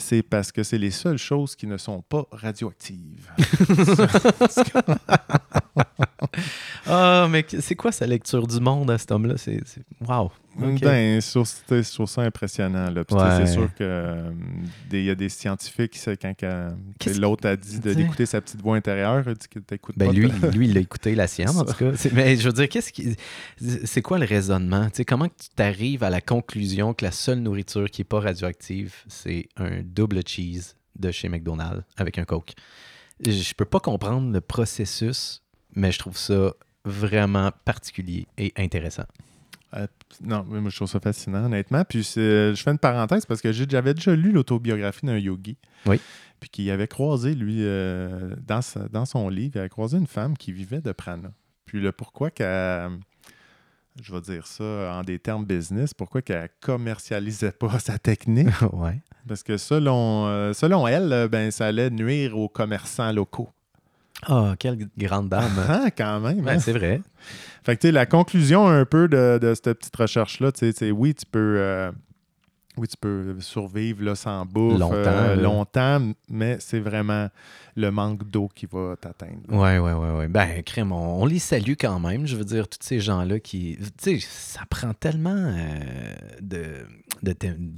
[0.00, 3.28] C'est parce que c'est les seules choses qui ne sont pas radioactives.
[6.86, 9.34] Ah, mais c'est quoi sa lecture du monde à cet homme-là?
[9.36, 9.82] C'est, c'est...
[10.06, 10.30] Wow!
[10.56, 12.90] Ben, je trouve ça- je trouve ça impressionnant.
[12.90, 13.02] Là.
[13.10, 13.46] Ouais.
[13.46, 16.34] C'est sûr qu'il y a des scientifiques, quand,
[17.18, 20.12] l'autre a dit de- d'écouter sa petite voix intérieure, il dit que t'écoutes Ben pas.
[20.12, 21.92] lui, lui, il a écouté la sienne, en tout cas.
[21.94, 23.14] C'est- mais je veux dire, qu'est-ce qui.
[23.84, 24.88] C'est quoi le raisonnement?
[25.06, 29.48] Comment tu t'arrives à la conclusion que la seule nourriture qui n'est pas radioactive, c'est
[29.56, 32.52] un double cheese de chez McDonald's avec un Coke?
[33.24, 35.42] Je peux pas comprendre le processus,
[35.74, 36.52] mais je trouve ça
[36.84, 39.04] vraiment particulier et intéressant.
[40.22, 41.84] Non, mais moi, je trouve ça fascinant, honnêtement.
[41.84, 45.58] Puis je fais une parenthèse parce que j'avais déjà lu l'autobiographie d'un yogi.
[45.86, 46.00] Oui.
[46.40, 50.06] Puis qu'il avait croisé, lui, euh, dans, sa- dans son livre, il avait croisé une
[50.06, 51.32] femme qui vivait de prana.
[51.66, 52.92] Puis le pourquoi qu'elle.
[54.00, 58.48] Je vais dire ça en des termes business, pourquoi qu'elle commercialisait pas sa technique?
[58.72, 59.02] ouais.
[59.26, 63.50] Parce que selon, euh, selon elle, euh, ben, ça allait nuire aux commerçants locaux.
[64.26, 65.52] Ah, quelle grande dame.
[65.68, 66.46] Ah, quand même.
[66.46, 66.58] Hein?
[66.58, 67.00] c'est vrai.
[67.64, 70.72] Fait que, tu sais, la conclusion un peu de, de cette petite recherche-là, tu sais,
[70.72, 71.92] c'est oui, tu peux, euh,
[72.78, 75.42] oui, tu peux survivre là, sans bouffe Longtemps, euh, là.
[75.42, 77.28] longtemps, mais c'est vraiment
[77.76, 79.40] le manque d'eau qui va t'atteindre.
[79.48, 80.28] Ouais, ouais, ouais, ouais.
[80.28, 82.26] Ben, crème, on, on les salue quand même.
[82.26, 83.78] Je veux dire, tous ces gens-là qui.
[84.02, 86.64] Tu sais, ça prend tellement euh, de,
[87.22, 87.32] de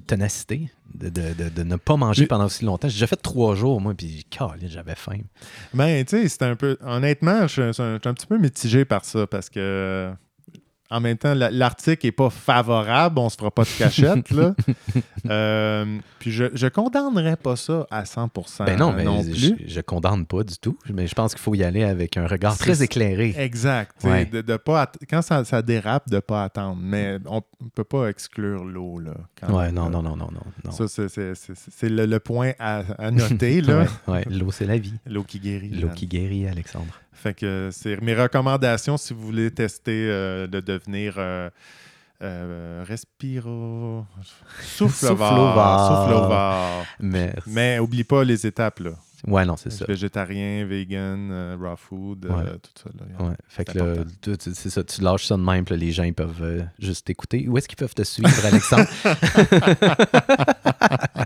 [0.06, 2.88] ténacité de, de- de- ne pas manger pendant aussi longtemps.
[2.88, 4.26] J'ai déjà fait trois jours, moi, puis
[4.62, 5.20] j'avais faim.
[5.74, 6.76] Ben, tu sais, c'est un peu.
[6.80, 10.12] Honnêtement, je, je suis un je suis un petit peu mitigé par ça parce que.
[10.90, 14.30] En même temps, la- l'article n'est pas favorable, on se fera pas de cachette.
[14.30, 14.54] là.
[15.28, 19.64] Euh, puis je ne condamnerais pas ça à 100% Ben non, mais non je, plus.
[19.68, 20.78] je condamne pas du tout.
[20.92, 23.34] Mais je pense qu'il faut y aller avec un regard très éclairé.
[23.36, 23.94] Exact.
[24.02, 24.24] Ouais.
[24.24, 26.78] De, de pas quand ça, ça dérape, de ne pas attendre.
[26.82, 28.98] Mais on ne peut pas exclure l'eau.
[28.98, 29.12] Là,
[29.48, 29.90] Ouais, même, non, là.
[29.90, 30.40] non, non, non, non.
[30.64, 30.70] non.
[30.70, 33.60] Ça, c'est- le, le point à, à noter.
[33.60, 33.82] là.
[34.08, 34.94] Ouais, ouais, l'eau, c'est la vie.
[35.06, 35.68] L'eau qui guérit.
[35.68, 36.98] L'eau qui guérit, Alexandre.
[37.12, 41.50] Fait que c'est mes recommandations si vous voulez tester euh, de devenir euh,
[42.22, 44.06] euh, respiro.
[44.62, 45.16] Souffle Souffle.
[45.16, 46.84] Souffle over.
[47.00, 48.92] Mais, Mais oublie pas les étapes là.
[49.26, 49.84] Ouais, non, c'est ça.
[49.86, 52.90] Végétarien, vegan, euh, raw food, euh, tout ça.
[52.98, 53.26] là.
[53.26, 53.78] Ouais, fait que C'est
[54.66, 57.46] là, ça, tu lâches ça de même, puis les gens ils peuvent euh, juste t'écouter.
[57.48, 58.86] Où est-ce qu'ils peuvent te suivre, Alexandre?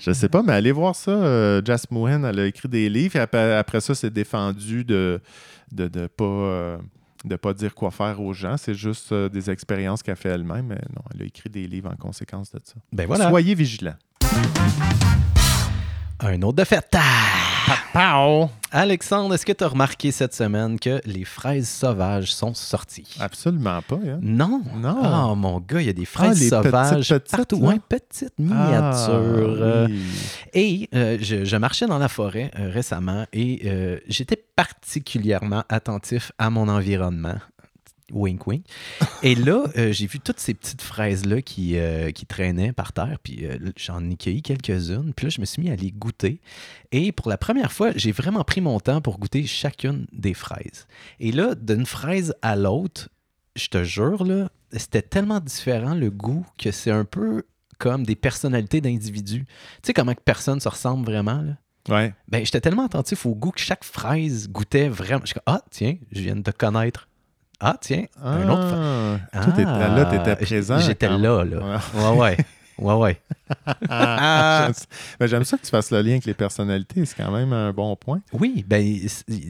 [0.00, 1.60] Je sais pas, mais allez voir ça.
[1.64, 3.16] Jas Mouen, elle a écrit des livres.
[3.16, 5.20] et après, après ça, c'est défendu de
[5.72, 6.78] de, de pas
[7.24, 8.56] de pas dire quoi faire aux gens.
[8.56, 10.66] C'est juste euh, des expériences qu'elle fait elle-même.
[10.66, 12.74] Mais non, elle a écrit des livres en conséquence de ça.
[12.92, 13.96] ben voilà, Soyez vigilants.
[16.20, 16.94] Un autre de fête.
[16.96, 17.76] Ah!
[17.92, 18.50] Pow!
[18.70, 23.16] Alexandre, est-ce que tu as remarqué cette semaine que les fraises sauvages sont sorties?
[23.20, 23.96] Absolument pas.
[23.96, 24.18] Hein?
[24.20, 24.62] Non.
[24.76, 24.98] Non.
[25.02, 27.60] Ah, mon gars, il y a des fraises Ah, les sauvages petites, petites, partout.
[27.62, 27.68] là?
[27.68, 28.58] Ouais, petites miniatures.
[28.60, 30.02] Ah, Euh, oui.
[30.54, 36.32] Et euh, je, je marchais dans la forêt euh, récemment et euh, j'étais particulièrement attentif
[36.38, 37.36] à mon environnement.
[38.12, 38.64] Wink, wink.
[39.22, 43.18] Et là, euh, j'ai vu toutes ces petites fraises-là qui, euh, qui traînaient par terre,
[43.22, 45.12] puis euh, j'en ai cueilli quelques-unes.
[45.14, 46.40] Puis là, je me suis mis à les goûter.
[46.90, 50.86] Et pour la première fois, j'ai vraiment pris mon temps pour goûter chacune des fraises.
[51.20, 53.10] Et là, d'une fraise à l'autre,
[53.56, 57.44] je te jure, là, c'était tellement différent le goût que c'est un peu
[57.78, 59.44] comme des personnalités d'individus.
[59.44, 61.56] Tu sais comment que personne se ressemble vraiment, là?
[61.88, 62.12] Ouais.
[62.28, 65.22] Ben, j'étais tellement attentif au goût que chaque fraise goûtait vraiment.
[65.22, 67.08] Je suis comme, ah, tiens, je viens de te connaître.
[67.60, 68.76] Ah, tiens, un autre.
[69.32, 70.78] Ah, Toi, t'étais- là, tu étais Ah, présent.
[70.78, 71.80] J'étais là, là.
[71.94, 72.10] Ouais.
[72.16, 72.36] Ouais,
[72.78, 72.94] ouais.
[72.94, 73.20] Ouais.
[73.88, 74.70] Ah,
[75.20, 75.56] j'aime ça.
[75.56, 77.04] Ben, que tu fasses le lien avec les personnalités.
[77.06, 78.20] C'est quand même un bon point.
[78.32, 78.84] Oui, ben,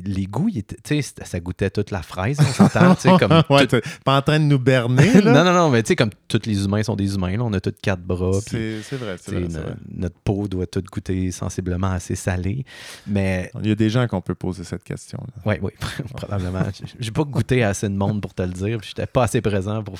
[0.04, 3.42] les goûts, tu sais, ça goûtait toute la fraise, on s'entend, comme.
[3.50, 5.32] ouais, tout- pas en train de nous berner, là.
[5.32, 7.52] non, non, non, mais tu sais, comme tous les humains sont des humains, là, on
[7.52, 8.38] a tous quatre bras.
[8.46, 9.48] C'est vrai, c'est
[9.92, 12.64] notre peau doit toute goûter sensiblement assez salée.
[13.06, 15.18] Mais Il y a des gens qu'on peut poser cette question.
[15.44, 15.72] Oui, oui,
[16.16, 16.62] probablement.
[16.98, 19.40] J'ai- pas goûté à assez de monde pour te le dire, puis j'étais pas assez
[19.40, 19.96] présent pour.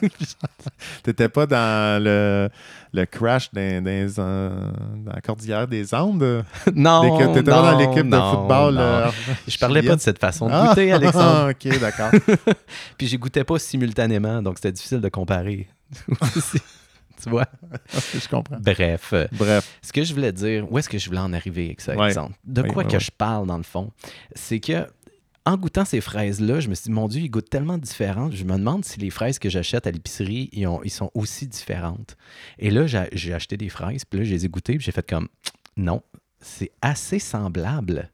[1.02, 2.48] T'étais pas dans le,
[2.92, 4.14] le crash dans, dans,
[5.04, 6.44] dans la cordillère des Andes?
[6.74, 8.74] non, t'étais pas dans l'équipe de football?
[8.74, 8.80] non.
[8.80, 9.10] euh,
[9.46, 10.66] Je parlais pas de cette façon de Ah!
[10.68, 11.50] goûter, Alexandre.
[11.66, 12.10] ok, d'accord.
[12.98, 15.68] Puis j'y goûtais pas simultanément, donc c'était difficile de comparer.
[17.22, 17.46] tu vois?
[18.14, 18.56] Je comprends.
[18.60, 21.80] Bref, Bref, ce que je voulais dire, où est-ce que je voulais en arriver avec
[21.80, 22.02] ça, Ouais.
[22.04, 22.34] Alexandre?
[22.44, 23.90] De quoi que je parle, dans le fond?
[24.34, 24.86] C'est que
[25.46, 28.32] en goûtant ces fraises-là, je me suis dit, mon Dieu, ils goûtent tellement différentes.
[28.34, 31.46] Je me demande si les fraises que j'achète à l'épicerie, ils, ont- ils sont aussi
[31.46, 32.16] différentes.
[32.58, 35.08] Et là, j'ai acheté des fraises, puis là, je les ai goûtées, puis j'ai fait
[35.08, 35.28] comme,
[35.76, 36.02] non,
[36.40, 38.10] c'est assez semblable.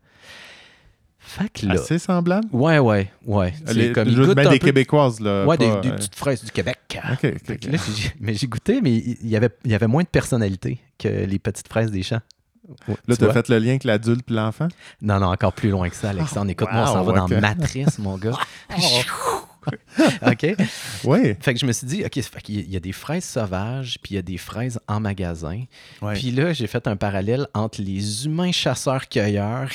[1.19, 1.75] Fait que là...
[1.75, 2.49] assez semblable?
[2.53, 3.55] Ouais, ouais, ouais.
[3.65, 5.47] C'est Les, comme, goûtent ben, des peu- Québécoises, là.
[5.47, 6.79] Ouais, des, pas, des euh, petites fraises du Québec.
[7.13, 7.61] OK, Fait OK.
[7.61, 10.09] que là, j'ai- mais j'ai goûté, mais il y avait, il y avait moins de
[10.09, 12.21] personnalité que les petites fraises des champs.
[12.89, 13.35] Ouais, Là, tu as vois?
[13.35, 14.69] fait le lien avec l'adulte et l'enfant?
[15.01, 16.51] Non, non, encore plus loin que ça, Alexandre.
[16.51, 18.39] Écoute-moi, on s'en va dans Matrice, mon gars.
[20.27, 20.47] OK?
[21.05, 21.35] Oui.
[21.41, 24.15] Fait que je me suis dit, OK, fait qu'il y a des fraises sauvages, puis
[24.15, 25.63] il y a des fraises en magasin.
[26.01, 26.15] Ouais.
[26.15, 29.71] Puis là, j'ai fait un parallèle entre les humains chasseurs-cueilleurs,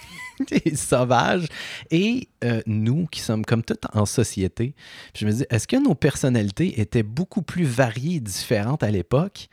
[0.50, 1.46] des sauvages,
[1.90, 4.74] et euh, nous qui sommes comme tout en société.
[5.14, 8.90] Puis je me dis, est-ce que nos personnalités étaient beaucoup plus variées et différentes à
[8.90, 9.48] l'époque?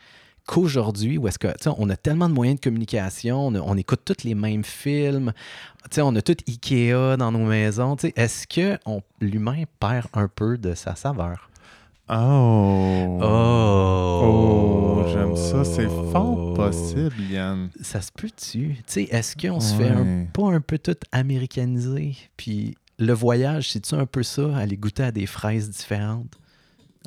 [0.48, 4.02] Qu'aujourd'hui, où est-ce que, on a tellement de moyens de communication, on, a- on écoute
[4.06, 5.34] tous les mêmes films,
[6.00, 8.78] on a tout Ikea dans nos maisons, est-ce que
[9.22, 11.50] l'humain perd un peu de sa saveur?
[12.10, 13.20] Oh.
[13.22, 14.22] Oh!
[14.24, 15.64] Oh, j'aime ça.
[15.66, 17.70] C'est fort possible, Yann.
[17.82, 18.76] Ça se peut-tu?
[18.76, 22.16] Tu sais, est-ce qu'on se fait un- pas un peu tout américanisé?
[22.38, 26.34] Puis le voyage, c'est-tu un peu ça, aller goûter à des fraises différentes?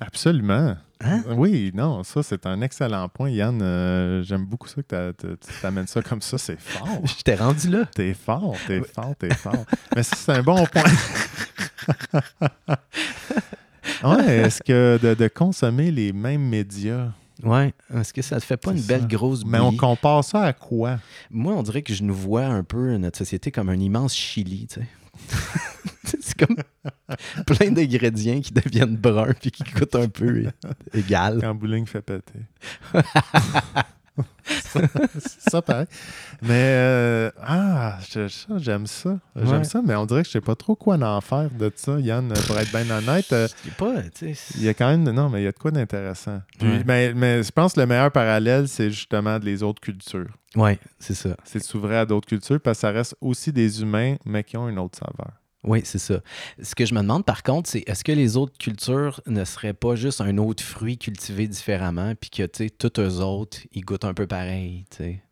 [0.01, 0.77] Absolument.
[1.03, 1.23] Hein?
[1.37, 3.61] Oui, non, ça, c'est un excellent point, Yann.
[3.63, 5.27] Euh, J'aime beaucoup ça que tu
[5.63, 6.37] t'amènes ça comme ça.
[6.39, 6.89] C'est fort.
[7.05, 7.85] Je t'ai rendu là.
[7.95, 9.65] T'es fort, t'es fort, t'es fort.
[9.95, 10.83] Mais ça, c'est un bon point.
[14.05, 17.09] ouais, est-ce que de, de consommer les mêmes médias?
[17.43, 17.73] Ouais.
[17.95, 19.07] Est-ce que ça te fait pas une belle ça.
[19.07, 20.99] grosse Mais on compare ça à quoi?
[21.31, 24.67] Moi, on dirait que je nous vois un peu, notre société, comme un immense chili,
[24.67, 24.87] tu sais.
[26.05, 26.57] c'est comme
[27.47, 30.45] plein d'ingrédients qui deviennent bruns puis qui coûtent un peu
[30.95, 31.39] égal.
[31.41, 32.41] Quand bowling fait péter.
[35.49, 35.87] ça, pareil.
[36.43, 38.27] Mais, euh, ah, ça,
[38.59, 39.11] j'aime ça.
[39.11, 39.47] Ouais.
[39.47, 41.99] J'aime ça, mais on dirait que je sais pas trop quoi en faire de ça,
[41.99, 43.33] Yann, pour être bien honnête.
[43.33, 43.49] euh,
[43.79, 45.05] pas, tu sais, Il y a quand même.
[45.11, 46.41] Non, mais il y a de quoi d'intéressant.
[46.61, 46.83] Ouais.
[46.87, 50.29] mais, mais je pense que le meilleur parallèle, c'est justement les autres cultures.
[50.57, 51.37] Ouais, c'est ça.
[51.45, 54.57] C'est de s'ouvrir à d'autres cultures parce que ça reste aussi des humains, mais qui
[54.57, 55.33] ont une autre saveur.
[55.63, 56.21] Oui, c'est ça.
[56.63, 59.75] Ce que je me demande par contre, c'est est-ce que les autres cultures ne seraient
[59.75, 63.83] pas juste un autre fruit cultivé différemment, puis que, tu sais, tous eux autres, ils
[63.85, 65.23] goûtent un peu pareil, tu sais?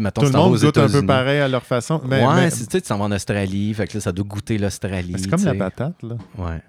[0.00, 2.00] Mettons, Tout le monde goûte un peu pareil à leur façon.
[2.04, 4.10] Mais, ouais, mais- c'est- tu sais, tu s'en vas en Australie, fait que là, ça
[4.10, 5.14] doit goûter l'Australie.
[5.18, 6.16] c'est comme la patate, là.
[6.36, 6.60] Ouais.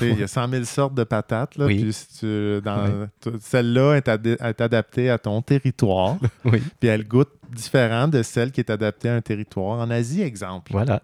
[0.00, 1.56] Il y a 100 000 sortes de patates.
[1.56, 1.82] Là, Oui.
[1.82, 2.60] puis si
[3.40, 6.16] Celle-là est, ad- est adaptée à ton territoire.
[6.44, 6.62] Oui.
[6.80, 9.78] puis elle goûte différent de celle qui est adaptée à un territoire.
[9.80, 10.72] En Asie, exemple.
[10.72, 11.02] Voilà.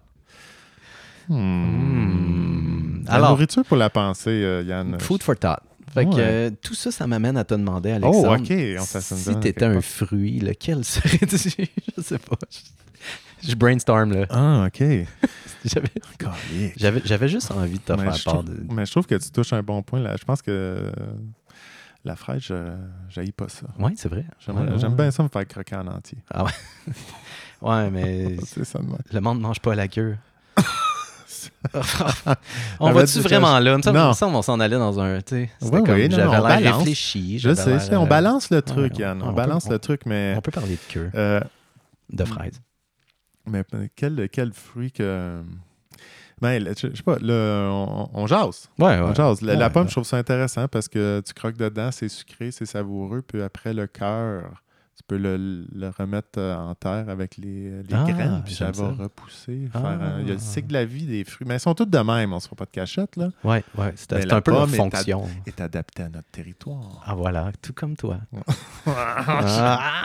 [1.29, 3.05] Hmm.
[3.07, 4.99] La Alors, nourriture pour la pensée, euh, Yann.
[5.01, 5.61] food for thought.
[5.93, 6.17] Fait que Ouais.
[6.19, 8.33] euh, tout ça, ça m'amène à te demander, Oh, Alexandre.
[8.41, 8.51] OK.
[8.81, 9.85] On fait ça si dedans, tu étais quelque un part.
[9.85, 11.27] fruit, lequel serais-tu?
[11.97, 12.37] je sais pas.
[13.43, 14.27] Je, brainstorm, là.
[14.31, 14.83] Ah, OK.
[16.77, 18.73] J'avais, juste envie de te Mais faire part trouve, de...
[18.73, 20.17] mais je trouve que tu touches un bon point là.
[20.19, 20.91] Je pense que euh,
[22.05, 22.57] la fraise, je
[23.17, 23.67] n'haïs pas ça.
[23.79, 24.25] Oui, c'est vrai.
[24.49, 24.97] Ouais, J'aime ouais.
[24.97, 26.19] bien ça me faire croquer en entier.
[27.63, 28.99] Ouais, mais C'est ça de même.
[29.11, 30.17] le monde ne mange pas la queue.
[32.81, 33.79] on va-tu vraiment là?
[33.83, 34.13] Semble- Non.
[34.15, 35.17] qu'on s'en allait dans un.
[35.19, 37.39] C'était Ouais, comme non, j'avais on l'air réfléchi.
[37.39, 39.23] Je sais, on euh, balance le truc, ouais, Yann.
[39.23, 41.41] on- On, on balance peut- le truc, mais, On peut parler de queue, euh,
[42.13, 42.61] de fraises.
[43.47, 43.63] mais
[43.97, 45.43] quel, quel fruit que.
[46.41, 48.69] Ben, je je sais pas, le- on, on jase.
[48.79, 49.41] Ouais, On jase.
[49.41, 53.23] La, pomme, je trouve ça intéressant parce que tu croques dedans, c'est sucré, c'est savoureux,
[53.23, 54.43] puis après le cœur,
[54.97, 55.37] tu peux le,
[55.73, 59.69] le remettre euh, en terre avec les, les Ah, graines, puis ça va repousser.
[59.75, 59.81] Ah.
[59.81, 61.47] faire un- il y a le cycle de la vie des fruits.
[61.49, 63.29] Mais ils sont tous de même, on se fera pas de cachette, là.
[63.45, 63.63] Mais
[63.97, 65.29] c'était la un peu leur est fonction.
[65.47, 67.03] Est adapté à notre territoire.
[67.07, 67.51] Ah, voilà.
[67.61, 68.19] Tout comme toi.
[68.87, 69.49] Ah, je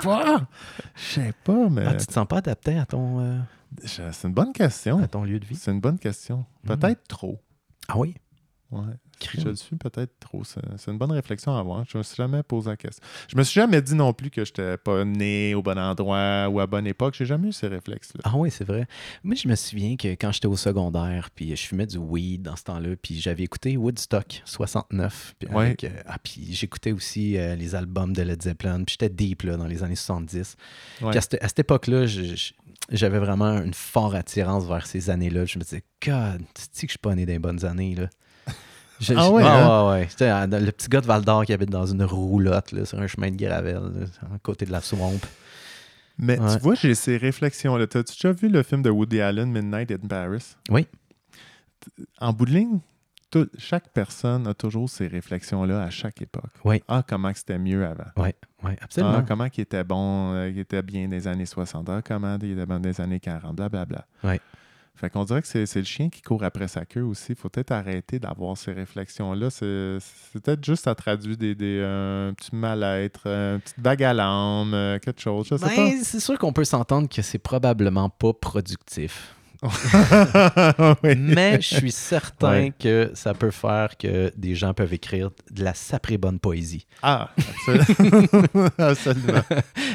[0.01, 0.47] sais pas.
[0.95, 3.37] Je sais pas, mais Ah, tu te sens pas adapté à ton, euh,
[3.83, 4.99] c'est une bonne question.
[5.03, 5.55] à ton lieu de vie?
[5.55, 6.45] C'est une bonne question.
[6.63, 6.67] Hmm.
[6.75, 7.39] Peut-être trop.
[7.87, 8.15] Ah oui?
[8.71, 8.81] Ouais.
[9.19, 9.41] Crime.
[9.43, 10.43] Je le suis peut-être trop.
[10.43, 11.83] C'est une bonne réflexion à avoir.
[11.87, 13.03] Je me suis jamais posé la question.
[13.27, 16.47] Je me suis jamais dit non plus que je n'étais pas né au bon endroit
[16.49, 17.15] ou à bonne époque.
[17.17, 18.21] J'ai jamais eu ces réflexes-là.
[18.23, 18.87] Ah oui, c'est vrai.
[19.23, 22.55] Moi, je me souviens que quand j'étais au secondaire, puis je fumais du weed dans
[22.55, 25.35] ce temps-là, puis j'avais écouté Woodstock 69.
[25.37, 25.65] Puis, Ouais.
[25.67, 29.43] avec, euh, ah, puis j'écoutais aussi euh, les albums de Led Zeppelin, puis j'étais deep
[29.43, 30.55] là, dans les années 70.
[31.01, 31.09] Ouais.
[31.09, 32.05] Puis à cette, époque-là,
[32.91, 35.45] j'avais vraiment une forte attirance vers ces années-là.
[35.45, 37.95] Je me disais, God, tu sais que je suis pas né dans les bonnes années,
[37.95, 38.09] là?
[39.01, 39.87] Ah je- ouais, hein?
[39.91, 40.59] ouais, ouais.
[40.59, 43.31] Le petit gars de Val d'Or qui habite dans une roulotte là, sur un chemin
[43.31, 43.79] de gravel,
[44.21, 45.19] à côté de la swamp.
[46.17, 46.53] Mais Ouais.
[46.57, 47.87] tu vois, j'ai ces réflexions-là.
[47.87, 50.55] T'as-tu déjà vu le film de Woody Allen, Midnight in Paris?
[50.69, 50.85] Oui.
[52.19, 52.79] En bout de ligne,
[53.31, 56.51] tout- chaque personne a toujours ces réflexions-là à chaque époque.
[56.65, 56.83] Oui.
[56.89, 58.09] Ah, comment c'était mieux avant.
[58.17, 59.15] Oui, absolument.
[59.19, 62.51] Ah, comment qu'il était bon, euh, qu'il était bien des années 60, ah, comment il
[62.51, 64.05] était bon des années 40, blablabla.
[64.25, 64.41] Ouais.
[64.95, 67.27] Fait qu'on dirait que c'est c'est le chien qui court après sa queue aussi.
[67.29, 69.49] Il faut peut-être arrêter d'avoir ces réflexions-là.
[69.49, 69.97] C'est
[70.33, 75.21] peut-être juste ça traduit des, des, un petit mal-être, une petite à l'âme, euh, quelque
[75.21, 75.49] chose.
[75.49, 79.35] Ben, c'est sûr qu'on peut s'entendre que c'est probablement pas productif.
[81.03, 81.15] Oui.
[81.17, 82.73] Mais je suis certain Ouais.
[82.79, 86.85] que ça peut faire que des gens peuvent écrire de la saprée bonne poésie.
[87.01, 87.29] Ah,
[87.67, 88.69] absolument.
[88.77, 89.41] absolument.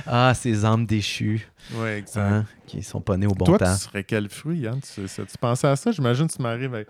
[0.06, 2.20] Ah, ces âmes déchues Oui, exact.
[2.20, 3.74] hein, qui sont pas nées au bon Toi, temps.
[3.74, 4.80] tu serais quel fruit, Yann?
[4.80, 5.90] Tu, sais- tu pensais à ça?
[5.92, 6.88] J'imagine que tu m'arrives avec...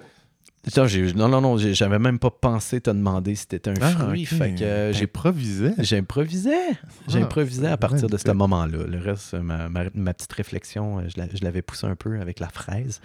[1.15, 4.23] non, non, non, j'avais même pas pensé te demander si t'étais un Ah, fruit.
[4.31, 4.39] ok.
[4.39, 5.75] Fait que euh, j'ai J'improvisais.
[5.79, 6.83] J'improvisais.
[7.09, 7.23] J'ai
[7.69, 8.85] Ah, à partir de ce moment-là.
[8.87, 12.21] Le reste, ma, ma- ma petite réflexion, euh, je la- je l'avais poussée un peu
[12.21, 13.01] avec la fraise.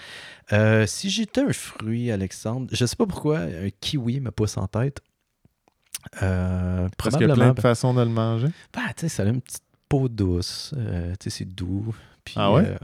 [0.53, 4.67] Euh, si j'étais un fruit, Alexandre, je sais pas pourquoi, un kiwi me pousse en
[4.67, 5.01] tête.
[6.23, 8.47] Euh, Parce qu'il y a plein de façons de le manger.
[8.73, 10.73] Ben, tu sais, ça a une petite peau douce.
[10.77, 11.93] euh, tu sais, c'est doux.
[12.23, 12.75] Puis, Ah ouais?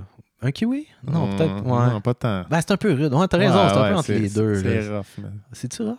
[0.45, 0.87] Un kiwi?
[1.05, 1.55] Non, Hmm, peut-être.
[1.65, 1.89] Ouais.
[1.91, 2.45] Non, pas tant.
[2.49, 3.13] Ben, c'est un peu rude.
[3.13, 4.55] Ouais, t'as raison, Ouais, c'est un ouais, peu entre c'est- les deux.
[4.61, 5.97] C'est rough, mais C'est-tu rough?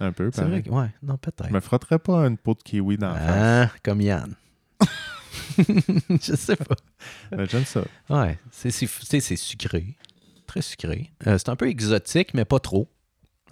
[0.00, 0.60] un peu, C'est pareil.
[0.60, 0.70] vrai que...
[0.70, 1.48] Ouais, non, peut-être.
[1.48, 3.70] Je me frotterais pas une peau de kiwi dans la face.
[3.72, 4.34] Ah, comme Yann.
[5.58, 6.74] je sais pas.
[7.46, 7.82] J'aime ça.
[8.10, 9.96] Ouais, c'est c'est- c'est- c'est sucré.
[10.46, 11.10] Très sucré.
[11.26, 12.88] Euh, c'est un peu exotique, mais pas trop.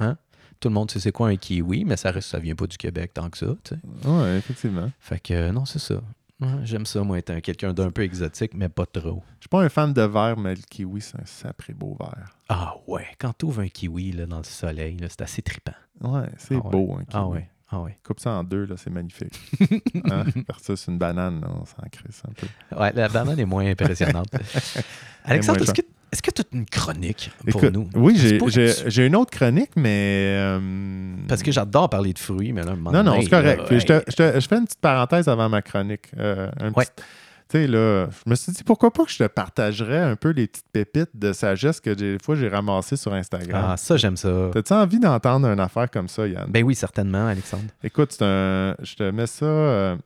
[0.00, 0.16] Hein?
[0.60, 2.76] Tout le monde sait c'est quoi un kiwi, mais ça reste, ça vient pas du
[2.76, 3.46] Québec tant que ça.
[3.64, 3.80] tu sais.
[4.04, 4.90] Oui, effectivement.
[5.00, 5.96] Fait que euh, non, c'est ça.
[6.40, 9.22] Ouais, J'aime ça, moi, être un- quelqu'un d'un peu exotique, mais pas trop.
[9.38, 12.36] Je suis pas un fan de verre, mais le kiwi, c'est un sacré beau verre.
[12.48, 15.72] Ah ouais, quand tu ouvres un kiwi là, dans le soleil, c'est assez trippant.
[16.00, 16.70] Ouais, c'est Ah ouais.
[16.70, 17.06] beau, un kiwi.
[17.12, 17.48] Ah ouais.
[17.70, 17.92] Ah oui.
[18.04, 19.32] Coupe ça en deux, là, c'est magnifique.
[20.10, 20.24] hein?
[20.48, 22.46] Versus une banane, là, on s'en crisse un peu.
[22.78, 24.28] Ouais, la banane est moins impressionnante.
[25.24, 25.82] Alexandre, est-ce que
[26.14, 27.88] est-ce que tu as une chronique pour Écoute, nous?
[27.94, 30.36] Oui, j'ai- une autre chronique, mais.
[30.38, 33.30] euh, Parce que j'adore parler de fruits, mais là, un moment Non, non, donné, c'est
[33.30, 33.58] correct.
[33.58, 36.06] là, Puis je, te- hey, je te- je fais une petite parenthèse avant ma chronique.
[36.18, 36.84] Euh, un Ouais.
[36.86, 37.04] petit-
[37.50, 40.30] Tu sais, là, je me suis dit, pourquoi pas que je te partagerais un peu
[40.30, 43.66] les petites pépites de sagesse que des fois j'ai ramassées sur Instagram.
[43.68, 44.48] Ah, ça, j'aime ça.
[44.52, 46.46] T'as-tu envie d'entendre une affaire comme ça, Yann?
[46.48, 47.64] Ben oui, certainement, Alexandre.
[47.84, 49.44] Écoute, c'est un- je te mets ça.
[49.44, 49.96] euh,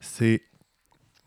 [0.00, 0.42] c'est.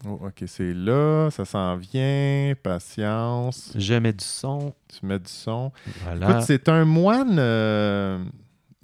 [0.07, 2.53] Oh, ok, c'est là, ça s'en vient.
[2.63, 3.73] Patience.
[3.75, 4.73] Je mets du son.
[4.87, 5.71] Tu mets du son.
[6.03, 6.29] Voilà.
[6.31, 7.37] Écoute, c'est un moine.
[7.37, 8.23] euh,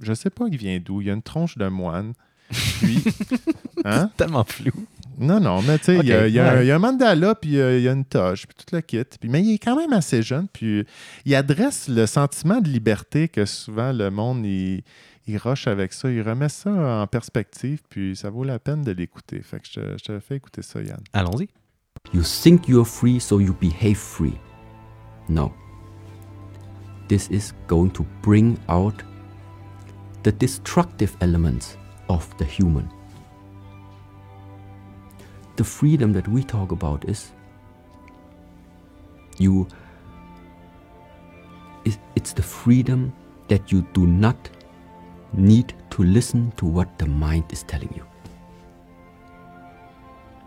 [0.01, 1.01] je sais pas, il vient d'où.
[1.01, 2.13] Il y a une tronche de moine.
[2.49, 3.03] Puis.
[3.85, 4.09] hein?
[4.17, 4.71] tellement flou.
[5.17, 6.65] Non, non, mais tu sais, il y a- il un- ouais.
[6.65, 8.81] il y a un mandala, puis euh, il y a une toche, puis tout le
[8.81, 9.01] kit.
[9.17, 10.85] Puis, mais il est quand même assez jeune, puis
[11.23, 14.83] il adresse le sentiment de liberté que souvent le monde, il,
[15.27, 16.11] il rush avec ça.
[16.11, 19.41] Il remet ça en perspective, puis ça vaut la peine de l'écouter.
[19.41, 21.01] Fait que je te, je te fais écouter ça, Yann.
[21.13, 21.49] Allons-y.
[22.13, 24.37] You think you're free, so you behave free.
[25.27, 25.51] No.
[27.07, 29.03] This is going to bring out
[30.23, 31.77] the destructive elements
[32.09, 32.87] of the human.
[35.55, 37.33] The freedom that we talk about is
[39.37, 39.67] you
[42.15, 43.13] it's the freedom
[43.47, 44.35] that you do not
[45.37, 48.05] need to listen to what the mind is telling you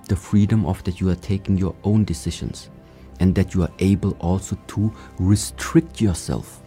[0.09, 2.70] the freedom of that you are taking your own decisions
[3.20, 6.62] and that you are able also to restrict yourself.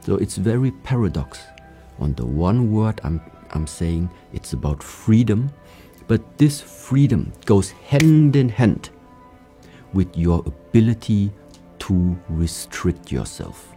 [0.00, 1.38] So it's very paradox.
[2.00, 5.50] On the one word I'm I'm saying it's about freedom,
[6.06, 8.90] but this freedom goes hand in hand
[9.94, 11.30] with your ability
[11.80, 13.74] to restrict yourself.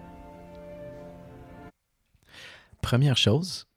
[2.82, 3.68] Première chose,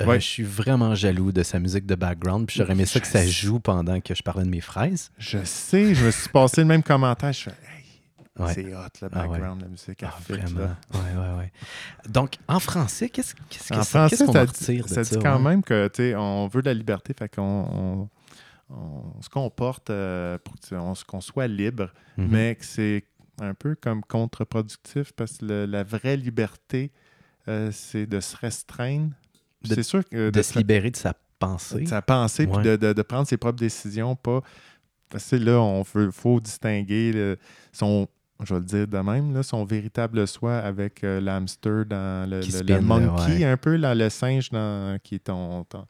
[0.00, 0.20] euh, Ouais.
[0.20, 2.46] je suis vraiment jaloux de sa musique de background.
[2.46, 5.10] Puis j'aurais aimé ça que ça Je joue pendant que je parlais de mes fraises.
[5.18, 7.32] Je sais, je me suis passé le même commentaire.
[7.32, 7.84] Je fais, hey,
[8.36, 8.52] Ouais.
[8.54, 9.28] c'est hot, le Ah ouais.
[9.28, 10.74] background, la musique Ah, fit, vraiment.
[12.08, 15.16] Donc, en français, qu'est-ce qu'est-ce que En ça- français, ça dit, retire de ça ça?
[15.16, 15.42] dit quand ouais?
[15.50, 18.08] même que, on veut de la liberté, fait qu'on
[18.70, 20.54] on, on se comporte euh, pour
[21.06, 22.28] qu'on soit libre, Mhm.
[22.28, 23.04] mais que c'est
[23.40, 26.90] un peu comme contre-productif parce que le- la vraie liberté,
[27.48, 29.10] euh, c'est de se restreindre.
[29.64, 31.82] C'est sûr que de se libérer de sa pensée.
[31.84, 34.40] de sa pensée, puis de, de- de prendre ses propres décisions, pas.
[35.10, 37.38] Parce que là, on veut, faut distinguer le-
[37.72, 38.08] son,
[38.42, 42.36] je vais le dire de même, là, son véritable soi avec euh, l'hamster dans le,
[42.38, 43.44] le- spin, le là, monkey, ouais.
[43.44, 45.86] un peu, là, le singe dans, qui est ton, ton-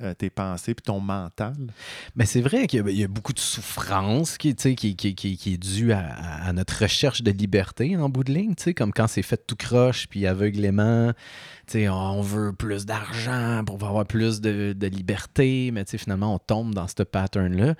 [0.00, 1.56] euh, tes pensées puis ton mental?
[2.16, 7.22] Mais c'est vrai qu'il y, a- beaucoup de souffrance qui, est due à, notre recherche
[7.22, 11.12] de liberté en bout de ligne, comme quand c'est fait tout croche puis aveuglément.
[11.66, 16.74] tu sais, On veut plus d'argent pour avoir plus de, liberté, mais finalement, on tombe
[16.74, 17.74] dans ce pattern-là.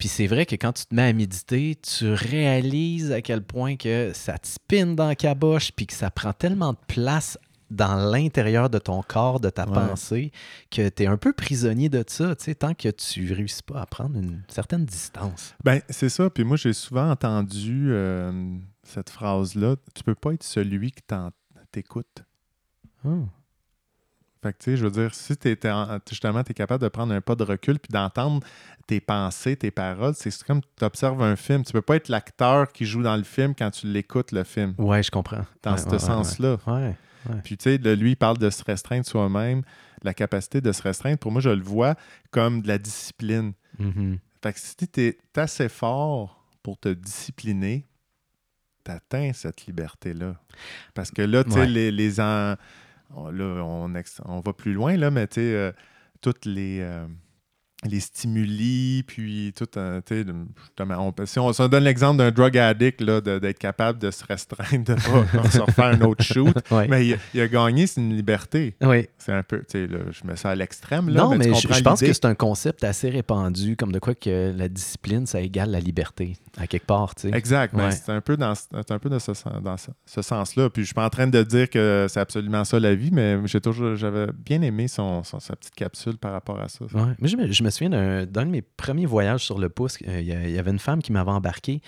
[0.00, 3.76] Puis c'est vrai que quand tu te mets à méditer, tu réalises à quel point
[3.76, 7.36] que ça te spinne dans la caboche, puis que ça prend tellement de place
[7.70, 9.72] dans l'intérieur de ton corps, de ta Ouais.
[9.72, 10.32] pensée,
[10.70, 13.80] que tu es un peu prisonnier de ça, tu sais, tant que tu réussis pas
[13.80, 15.54] à prendre une certaine distance.
[15.64, 16.28] Ben, c'est ça.
[16.30, 21.02] Puis moi, j'ai souvent entendu euh, cette phrase-là tu peux pas être celui qui
[21.72, 22.24] t'écoute.
[24.42, 25.34] Fait que, tu sais, je veux dire, si
[25.66, 28.40] en- justement, tu es capable de prendre un pas de recul puis d'entendre
[28.86, 31.62] tes pensées, tes paroles, c'est comme tu observes un film.
[31.62, 34.74] Tu peux pas être l'acteur qui joue dans le film quand tu l'écoutes, le film,
[34.78, 35.44] Ouais, je comprends.
[35.62, 36.56] dans Ouais, ce ouais, ouais, sens-là.
[37.28, 37.36] Ouais.
[37.44, 39.62] Puis, tu sais, lui, il parle de se restreindre soi-même,
[40.02, 41.18] la capacité de se restreindre.
[41.18, 41.94] Pour moi, je le vois
[42.30, 43.52] comme de la discipline.
[43.78, 44.18] Mhm.
[44.42, 47.86] Fait que si tu es assez fort pour te discipliner,
[48.84, 50.40] tu atteins cette liberté-là.
[50.94, 51.66] Parce que là, tu sais, Ouais.
[51.66, 52.56] les, les en-
[53.14, 55.72] on- là, on, ex- on va plus loin, là, mais tu sais, euh,
[56.22, 57.06] toutes les, euh,
[57.84, 60.34] les stimuli, puis tout, euh, tu sais, de-
[60.66, 64.10] justement, on, si on, on donne l'exemple d'un drug addict, là, de- d'être capable de
[64.10, 66.88] se restreindre, de ne pas se refaire un autre shoot, Ouais.
[66.88, 68.76] mais il, a- il a gagné, c'est une liberté.
[68.82, 69.08] Oui.
[69.18, 71.82] C'est un peu, tu sais, là, je mets ça à l'extrême, là, Non, mais, je,
[71.82, 75.70] pense que c'est un concept assez répandu, comme de quoi que la discipline, ça égale
[75.70, 77.36] la liberté, à quelque part, tu sais.
[77.36, 77.74] Exact.
[77.74, 77.92] ben, Ouais.
[77.92, 80.68] c'est un peu dans, c'est un peu dans ce, dans ce, ce sens-là.
[80.68, 83.38] Puis je suis pas en train de dire que c'est absolument ça la vie, mais
[83.46, 86.84] j'ai toujours j'avais bien aimé son, son- sa petite capsule par rapport à ça.
[86.84, 87.14] Ouais.
[87.22, 89.98] Je me, je me souviens d'un de mes premiers voyages sur le pouce.
[90.08, 91.80] euh, il y avait une femme qui m'avait embarqué.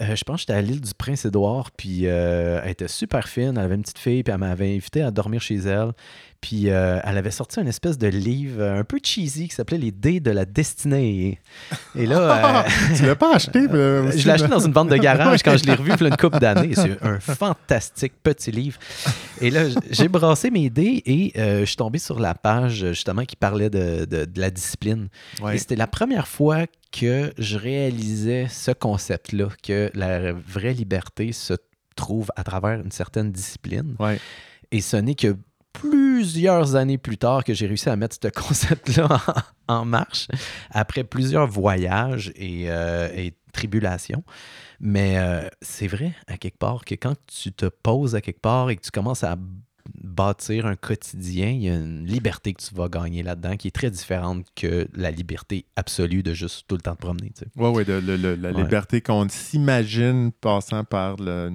[0.00, 3.54] Euh, je pense que j'étais à l'île du Prince-Édouard, puis euh, elle était super fine.
[3.56, 5.92] Elle avait une petite fille, puis elle m'avait invité à dormir chez elle.
[6.40, 9.90] Puis euh, elle avait sorti une espèce de livre un peu cheesy qui s'appelait Les
[9.90, 11.40] dés de la destinée.
[11.96, 12.64] Et là.
[12.96, 13.58] tu l'as pas acheté?
[13.68, 16.04] euh, je l'ai acheté dans une vente de garage quand je l'ai revu il y
[16.04, 16.74] a une couple d'années.
[16.76, 18.78] C'est un fantastique petit livre.
[19.40, 23.34] Et là, j'ai brassé mes dés et je suis tombé sur la page justement qui
[23.34, 25.08] parlait de, de- de la discipline.
[25.42, 25.56] Ouais.
[25.56, 31.54] Et c'était la première fois que je réalisais ce concept-là, que la vraie liberté se
[31.96, 33.96] trouve à travers une certaine discipline.
[33.98, 34.18] Ouais.
[34.70, 35.36] Et ce n'est que
[35.72, 39.20] plusieurs années plus tard que j'ai réussi à mettre ce concept-là
[39.68, 40.28] en, en marche,
[40.70, 44.24] après plusieurs voyages et, euh, et tribulations.
[44.80, 48.70] Mais euh, c'est vrai, à quelque part, que quand tu te poses à quelque part
[48.70, 49.36] et que tu commences à
[50.08, 53.72] bâtir un quotidien, il y a une liberté que tu vas gagner là-dedans qui est
[53.72, 57.30] très différente que la liberté absolue de juste tout le temps te promener.
[57.36, 57.50] tu sais.
[57.56, 58.62] Oui, oui, la Ouais.
[58.62, 61.50] liberté qu'on s'imagine passant par le,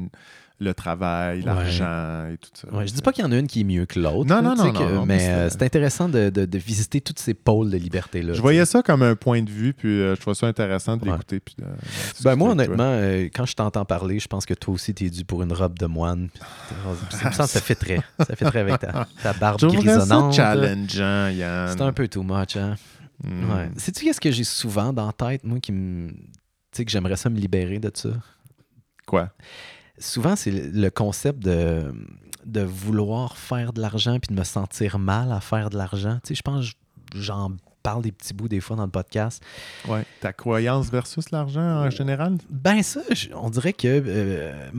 [0.59, 1.45] le travail, Ouais.
[1.45, 2.73] l'argent et tout ça.
[2.73, 4.29] Ouais, je dis pas qu'il y en a une qui est mieux que l'autre.
[4.29, 7.01] Non, non, tu non, que- non, mais euh, c'est- c'est intéressant de, de- de visiter
[7.01, 8.33] tous ces pôles de liberté-là.
[8.33, 11.05] Je voyais ça comme un point de vue, puis euh, je trouve ça intéressant de
[11.05, 11.41] l'écouter.
[12.23, 15.25] Ben moi, honnêtement, euh, quand je t'entends parler, je pense que toi aussi, t'es dû
[15.25, 16.29] pour une robe de moine.
[17.09, 17.99] Ça me semble ça fait très.
[18.19, 20.33] Ça fait très avec ta, ta barbe grisonnante.
[20.33, 21.69] challengeant, Yann.
[21.75, 22.75] C'est un peu too much, hein?
[23.23, 23.51] Hmm.
[23.51, 23.69] Ouais.
[23.77, 26.09] Sais-tu qu'est-ce que j'ai souvent dans la tête, moi, qui me.
[26.09, 26.17] Tu
[26.73, 28.09] sais, que j'aimerais ça me libérer de ça?
[29.05, 29.29] Quoi?
[30.03, 31.93] Souvent, c'est le concept de,
[32.45, 36.19] de vouloir faire de l'argent puis de me sentir mal à faire de l'argent.
[36.23, 36.71] Tu sais, je pense
[37.15, 37.51] j'en
[37.83, 39.43] parle des petits bouts des fois dans le podcast.
[39.87, 40.03] Ouais.
[40.21, 42.37] Ta croyance versus l'argent en général?
[42.49, 43.01] Ben ça,
[43.35, 44.71] on dirait que euh,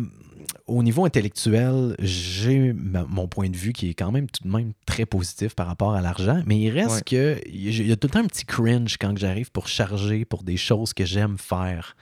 [0.67, 4.73] au niveau intellectuel, j'ai mon point de vue qui est quand même tout de même
[4.87, 7.03] très positif par rapport à l'argent, mais il reste Ouais.
[7.03, 10.43] que il y a- tout le temps un petit cringe quand j'arrive pour charger pour
[10.43, 11.97] des choses que j'aime faire.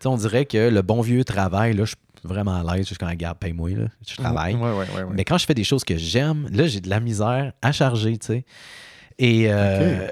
[0.00, 1.94] Tu sais, on dirait que le bon vieux travail, là, je
[2.24, 4.54] vraiment à l'aise, suis quand regarde, paye-moi, là, je travaille.
[4.54, 5.02] Ouais, ouais, ouais.
[5.02, 5.12] ouais.
[5.12, 8.18] Mais quand je fais des choses que j'aime, là, j'ai de la misère à charger,
[8.18, 8.44] tu sais.
[9.18, 10.08] Et euh,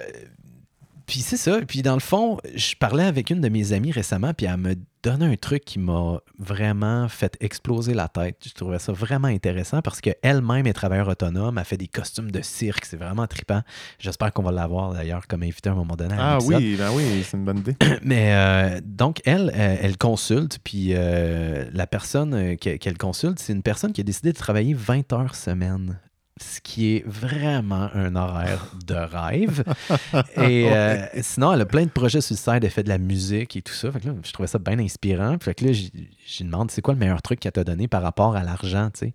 [1.06, 1.60] puis c'est ça.
[1.66, 4.74] Puis dans le fond, je parlais avec une de mes amies récemment, puis elle me
[5.02, 8.38] donnait un truc qui m'a vraiment fait exploser la tête.
[8.44, 12.42] Je trouvais ça vraiment intéressant parce qu'elle-même est travailleur autonome, elle fait des costumes de
[12.42, 13.62] cirque, c'est vraiment trippant.
[14.00, 16.14] J'espère qu'on va l'avoir d'ailleurs comme invité à un moment donné.
[16.14, 17.76] à Ah oui, ben oui, c'est une bonne idée.
[18.02, 23.52] Mais euh, donc, elle, euh, elle consulte, puis euh, la personne que- qu'elle consulte, c'est
[23.52, 26.00] une personne qui a décidé de travailler 20 heures semaine.
[26.38, 29.64] Ce qui est vraiment un horaire de rêve.
[30.36, 32.64] Et euh, sinon, elle a plein de projets sur le site.
[32.64, 33.90] Elle fait de la musique et tout ça.
[33.90, 35.36] Fait que là, je trouvais ça bien inspirant.
[35.40, 38.36] Fait que là, j'ai demandé c'est quoi le meilleur truc qu'elle t'a donné par rapport
[38.36, 39.12] à l'argent, tu sais?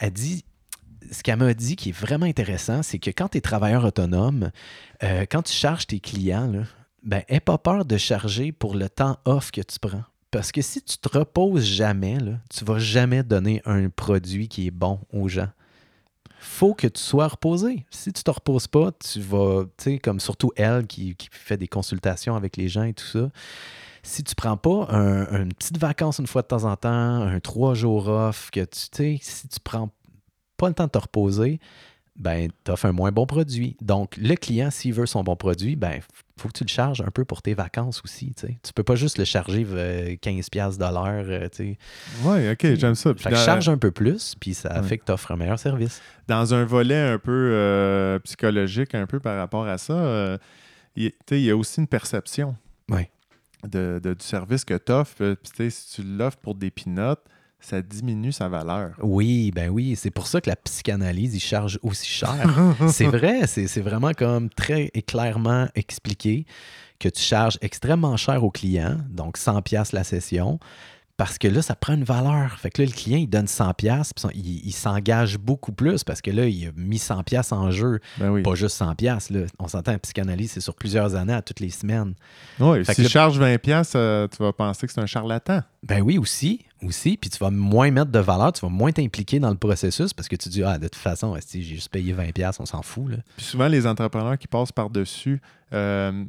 [0.00, 0.44] Elle dit
[1.10, 4.50] ce qu'elle m'a dit qui est vraiment intéressant, c'est que quand tu es travailleur autonome,
[5.02, 6.62] euh, quand tu charges tes clients, là,
[7.02, 10.04] ben, aie pas peur de charger pour le temps off que tu prends.
[10.30, 14.66] Parce que si tu te reposes jamais, là, tu vas jamais donner un produit qui
[14.66, 15.48] est bon aux gens.
[16.40, 17.84] Faut que tu sois reposé.
[17.90, 21.68] Si tu te reposes pas, tu vas, tu sais, comme surtout elle qui, fait des
[21.68, 23.30] consultations avec les gens et tout ça,
[24.02, 27.40] si tu prends pas un- une petite vacance une fois de temps en temps, un
[27.40, 29.90] trois jours off, que tu tu sais, si tu prends
[30.56, 31.60] pas le temps de te reposer,
[32.18, 33.76] ben, tu offres un moins bon produit.
[33.80, 36.00] Donc, le client, s'il veut son bon produit, ben,
[36.36, 38.34] faut que tu le charges un peu pour tes vacances aussi.
[38.36, 38.58] Tu sais.
[38.62, 41.24] Tu peux pas juste le charger euh, 15$ piastres de l'heure.
[41.28, 41.78] euh, tu sais.
[42.24, 43.14] Oui, ok, j'aime ça.
[43.14, 44.86] Puis Fait que dans, charge un peu plus, puis ça Ouais.
[44.86, 46.00] fait que tu offres un meilleur service.
[46.26, 50.38] dans un volet un peu euh, psychologique, un peu par rapport à ça, euh,
[50.96, 52.56] il il y a aussi une perception
[52.90, 53.10] Ouais.
[53.68, 55.34] de, de- du service que tu offres.
[55.42, 57.24] Puis, tu sais, si tu l'offres pour des pinottes,
[57.60, 58.92] ça diminue sa valeur.
[59.02, 62.36] Oui, ben oui, c'est pour ça que la psychanalyse, il charge aussi cher.
[62.88, 66.46] c'est vrai, c'est vraiment comme très et clairement expliqué
[67.00, 70.58] que tu charges extrêmement cher au client, donc 100 pièces la session,
[71.16, 72.58] parce que là, ça prend une valeur.
[72.60, 76.20] Fait que là, le client, il donne 100 pièces, il, il s'engage beaucoup plus parce
[76.20, 78.42] que là, il a mis 100 pièces en jeu, Ben oui.
[78.42, 79.28] pas juste 100 pièces.
[79.58, 82.14] On s'entend, la psychanalyse, c'est sur plusieurs années, à toutes les semaines.
[82.58, 85.06] Fait si que je là- charge 20$, piastres, euh, tu vas penser que c'est un
[85.06, 85.60] charlatan.
[85.82, 87.16] Ben oui, aussi, aussi.
[87.16, 90.28] Puis tu vas moins mettre de valeur, tu vas moins t'impliquer dans le processus parce
[90.28, 93.10] que tu dis, ah, de toute façon, j'ai juste payé 20$, piastres, on s'en fout.
[93.10, 93.16] Là.
[93.36, 95.40] Puis souvent, les entrepreneurs qui passent par-dessus
[95.72, 96.24] euh,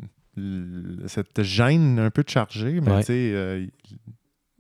[1.08, 3.00] cette gêne un peu de charger, mais Ouais.
[3.00, 3.66] tu sais, euh,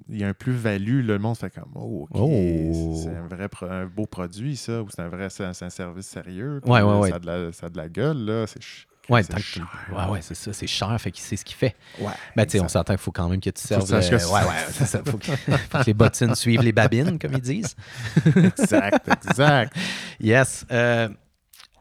[0.09, 3.01] il y a un plus-value, le monde fait comme Oh, ok, Oh.
[3.03, 6.61] c'est un vrai un beau produit, ça, ou c'est un vrai c'est un, service sérieux.
[6.65, 7.09] Ouais, ouais.
[7.09, 8.47] Ça, a de la, ça a de la gueule, là.
[8.47, 8.61] C'est
[9.10, 9.68] Ouais, c'est tant que cher.
[9.88, 11.76] tu- ouais, ouais, c'est ça, c'est cher, fait qu'il sait ce qu'il fait.
[11.99, 12.12] Ouais.
[12.36, 13.91] Ben, tu sais, on s'entend qu'il faut quand même que tu serves.
[13.93, 14.47] euh, que c'est ouais, ça.
[14.47, 15.01] ouais, c'est ça.
[15.05, 15.26] Faut que,
[15.72, 17.76] faut que les bottines suivent les babines, comme ils disent.
[18.36, 19.76] Exact, exact.
[20.20, 20.66] Yes.
[20.72, 21.10] Euh,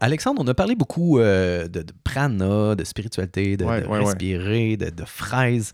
[0.01, 3.99] Alexandre, on a parlé beaucoup euh, de, de prana, de spiritualité, de, Ouais, de ouais,
[3.99, 4.05] ouais.
[4.05, 5.73] respirer, de, de fraises.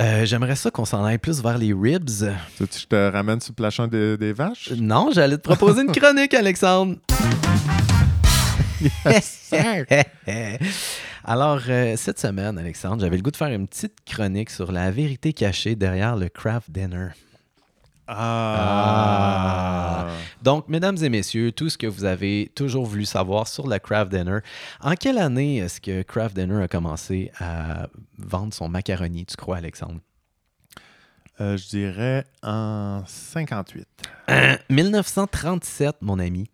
[0.00, 2.06] Euh, J'aimerais ça qu'on s'en aille plus vers les ribs.
[2.08, 2.24] Tu
[2.60, 4.72] veux que je te ramène sur le plachon des, des vaches?
[4.78, 6.96] Non, j'allais te proposer une chronique, Alexandre.
[11.24, 14.90] Alors, euh, cette semaine, Alexandre, j'avais le goût de faire une petite chronique sur la
[14.90, 17.08] vérité cachée derrière le craft dinner.
[18.08, 20.06] Ah!
[20.42, 24.12] Donc, mesdames et messieurs, tout ce que vous avez toujours voulu savoir sur le craft
[24.12, 24.38] dinner,
[24.80, 29.56] en quelle année est-ce que craft dinner a commencé à vendre son macaroni, tu crois,
[29.56, 29.98] Alexandre?
[31.40, 33.86] Euh, je dirais en 58.
[34.70, 36.48] 1937, mon ami.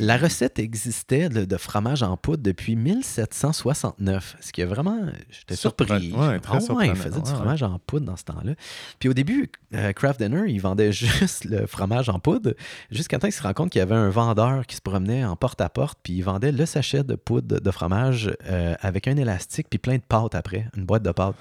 [0.00, 5.00] La recette existait de, de fromage en poudre depuis 1769, ce qui est vraiment...
[5.30, 6.12] J'étais surpris.
[6.12, 6.92] Ouais, très ouais, surprenant.
[6.92, 8.52] il faisait du fromage en poudre dans ce temps-là.
[9.00, 12.54] Puis au début, euh, Kraft Dinner, il vendait juste le fromage en poudre,
[12.90, 15.36] jusqu'à temps qu'il se rend compte qu'il y avait un vendeur qui se promenait en
[15.36, 19.78] porte-à-porte, puis il vendait le sachet de poudre de fromage euh, avec un élastique, puis
[19.78, 21.36] plein de pâtes après, une boîte de pâtes.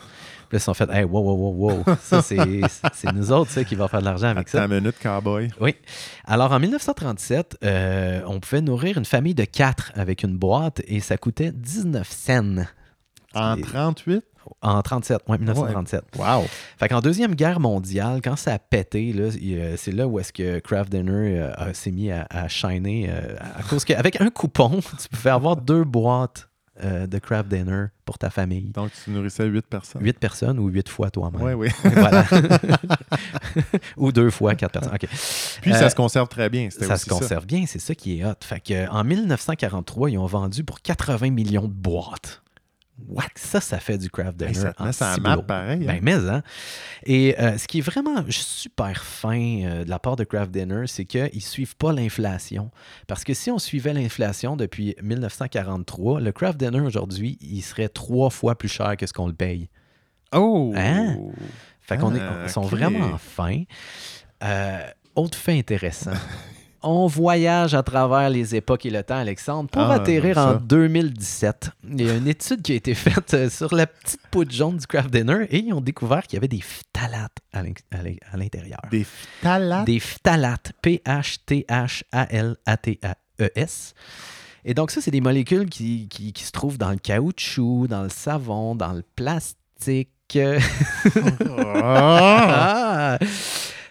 [0.49, 2.37] Puis là, ils se sont fait, hey, wow, wow, wow, wow, ça, c'est
[3.13, 4.63] nous autres, ça, qui va faire de l'argent avec ça.
[4.63, 5.49] Attends une minute, cowboy.
[5.59, 5.75] Oui.
[6.25, 10.99] Alors, en 1937, euh, on pouvait nourrir une famille de quatre avec une boîte et
[10.99, 12.63] ça coûtait 19 cents.
[13.33, 14.23] En Et- 38?
[14.61, 16.03] En 37, ouais, 1937.
[16.17, 16.45] Wow!
[16.79, 20.59] Fait qu'en Deuxième Guerre mondiale, quand ça a pété, euh, c'est là où est-ce que
[20.59, 25.09] Kraft Dinner euh, s'est mis à, à shiner euh, à cause qu'avec un coupon, tu
[25.09, 26.47] pouvais avoir deux boîtes
[26.83, 28.69] euh, de Kraft Dinner pour ta famille.
[28.71, 30.03] Donc, tu nourrissais 8 personnes.
[30.03, 31.41] Huit personnes ou huit fois toi-même.
[31.41, 31.69] Oui, oui.
[31.93, 32.25] Voilà.
[33.97, 34.93] ou deux fois quatre personnes.
[34.93, 35.07] OK.
[35.61, 36.69] Puis, Euh, ça se conserve très bien.
[36.69, 38.33] Ça aussi se conserve bien, c'est ça qui est hot.
[38.41, 42.41] Fait que, en 1943, ils ont vendu pour 80 millions de boîtes.
[43.07, 43.25] What?
[43.35, 44.53] Ça, ça fait du craft dinner.
[44.53, 45.85] Ça en ça map pareil, hein?
[45.85, 46.41] Ben, mais, hein?
[47.05, 50.87] Et euh, ce qui est vraiment super fin euh, de la part de Craft Dinner,
[50.87, 52.71] c'est qu'ils ne suivent pas l'inflation.
[53.07, 58.29] Parce que si on suivait l'inflation depuis 1943, le Craft Dinner aujourd'hui, il serait trois
[58.29, 59.69] fois plus cher que ce qu'on le paye.
[60.33, 60.73] Oh!
[60.75, 61.17] Hein?
[61.81, 63.63] Fait qu'on est, Ah, sont vraiment fins.
[64.43, 64.79] Euh,
[65.15, 66.11] autre fait intéressant.
[66.83, 70.59] On voyage à travers les époques et le temps, Alexandre, pour Ah, atterrir en ça.
[70.63, 71.71] 2017.
[71.89, 74.77] Il y a une étude qui a été faite euh, sur la petite poudre jaune
[74.77, 78.03] du craft dinner et ils ont découvert qu'il y avait des phtalates à l'in- à
[78.03, 78.79] l'in- à l'intérieur.
[78.91, 79.85] Des phtalates?
[79.85, 80.71] Des phtalates,
[82.67, 83.93] P-H-T-H-A-L-A-T-A-E-S.
[84.65, 88.03] Et donc, ça, c'est des molécules qui, qui- qui se trouvent dans le caoutchouc, dans
[88.03, 90.09] le savon, dans le plastique.
[91.83, 93.17] Ah!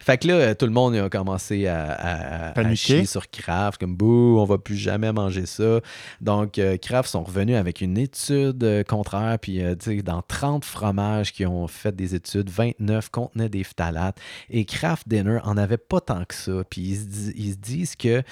[0.06, 3.96] Fait que là, euh, tout le monde a commencé à, à, chier sur Kraft, comme
[3.96, 5.80] bouh, on va plus jamais manger ça.
[6.20, 11.32] Donc, euh, Kraft sont revenus avec une étude euh, contraire, puis euh, dans 30 fromages
[11.32, 16.00] qui ont fait des études, 29 contenaient des phtalates, et Kraft Dinner en avait pas
[16.00, 16.62] tant que ça.
[16.70, 18.22] Puis ils se, dis- ils se disent que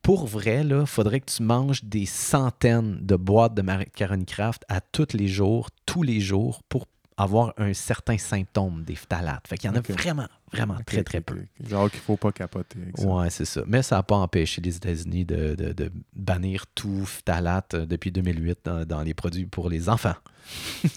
[0.00, 4.80] pour vrai, il faudrait que tu manges des centaines de boîtes de macaroni Kraft à
[4.80, 6.86] tous les jours, tous les jours, pour
[7.20, 9.46] avoir un certain symptôme des phtalates.
[9.48, 11.36] Fait qu'il y en a vraiment, vraiment très, très peu.
[11.68, 13.04] Genre qu'il faut pas capoter avec ça.
[13.06, 13.62] Ouais, c'est ça.
[13.66, 18.12] Mais ça n'a pas empêché les États-Unis de, de- de bannir tout phtalate euh, depuis
[18.12, 20.14] 2008 dans, dans les produits pour les enfants.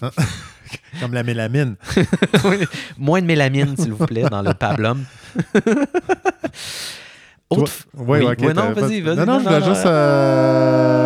[1.00, 1.74] Comme la mélamine.
[2.98, 5.04] Moins de mélamine, s'il vous plaît, dans le pablum.
[7.50, 8.24] Autre Oui, Oui.
[8.32, 8.38] ok.
[8.40, 9.16] Ouais, non, vas-y, vas-y.
[9.16, 11.01] Non, non, je voulais juste euh,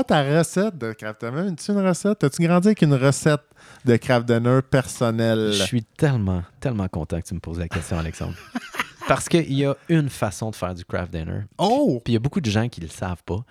[0.00, 1.48] savoir ta recette de Kraft Dinner.
[1.52, 2.24] As-tu une recette?
[2.24, 3.42] As-tu grandi avec une recette
[3.84, 5.52] de Kraft Dinner personnelle?
[5.52, 8.34] Je suis tellement, tellement content que tu me poses la question, Alexandre.
[9.08, 11.42] Parce qu'il y a une façon de faire du craft dinner.
[11.58, 12.00] Oh!
[12.04, 13.44] Puis il y a beaucoup de gens qui ne le savent pas.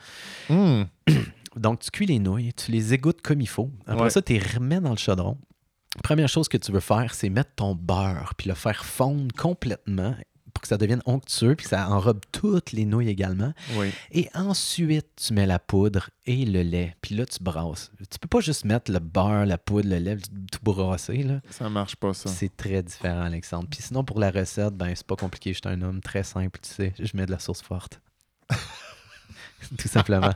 [0.49, 0.83] Hmm.
[1.57, 3.69] Donc, tu cuis les nouilles, tu les égouttes comme il faut.
[3.85, 4.09] Après Ouais.
[4.09, 5.37] ça, tu les remets dans le chaudron.
[6.03, 10.15] Première chose que tu veux faire, c'est mettre ton beurre, puis le faire fondre complètement
[10.59, 13.53] pour que ça devienne onctueux, puis que ça enrobe toutes les nouilles également.
[13.75, 13.91] Oui.
[14.11, 17.91] Et ensuite, tu mets la poudre et le lait, puis là, tu brasses.
[18.09, 21.39] Tu peux pas juste mettre le beurre, la poudre, le lait, tout brasser, là.
[21.49, 22.29] Ça marche pas, ça.
[22.29, 23.69] C'est très différent, Alexandre.
[23.71, 25.53] Puis sinon, pour la recette, ben c'est pas compliqué.
[25.53, 26.93] Je suis un homme très simple, tu sais.
[26.99, 28.01] Je mets de la sauce forte.
[29.77, 30.31] Tout simplement.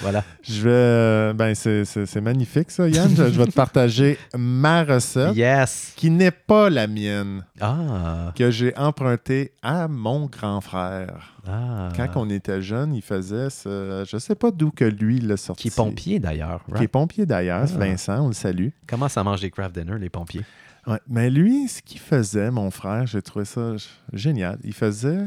[0.00, 0.24] voilà.
[0.42, 0.70] Je vais.
[0.70, 3.08] euh, Ben, c'est- magnifique, ça, Yann.
[3.16, 5.92] je, je vais te partager ma recette, Yes!
[5.96, 8.32] qui n'est pas la mienne, Ah!
[8.36, 11.34] que j'ai empruntée à mon grand frère.
[11.46, 11.88] ah.
[11.96, 14.04] Quand on était jeune, il faisait ce.
[14.10, 15.62] Je sais pas d'où que lui l'a sorti.
[15.62, 16.62] Qui est pompier d'ailleurs.
[16.76, 17.78] Qui est pompier d'ailleurs, Ah.
[17.78, 18.68] Vincent, on le salue.
[18.86, 20.44] Comment ça mange des craft dinner, les pompiers?
[20.86, 23.74] Ouais, Mais lui, ce qu'il faisait, mon frère, j'ai trouvé ça
[24.12, 24.58] génial.
[24.64, 25.20] Il faisait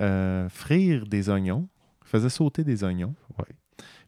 [0.00, 1.68] euh, frire des oignons.
[2.14, 3.12] Faisait sauter des oignons.
[3.40, 3.56] Ouais.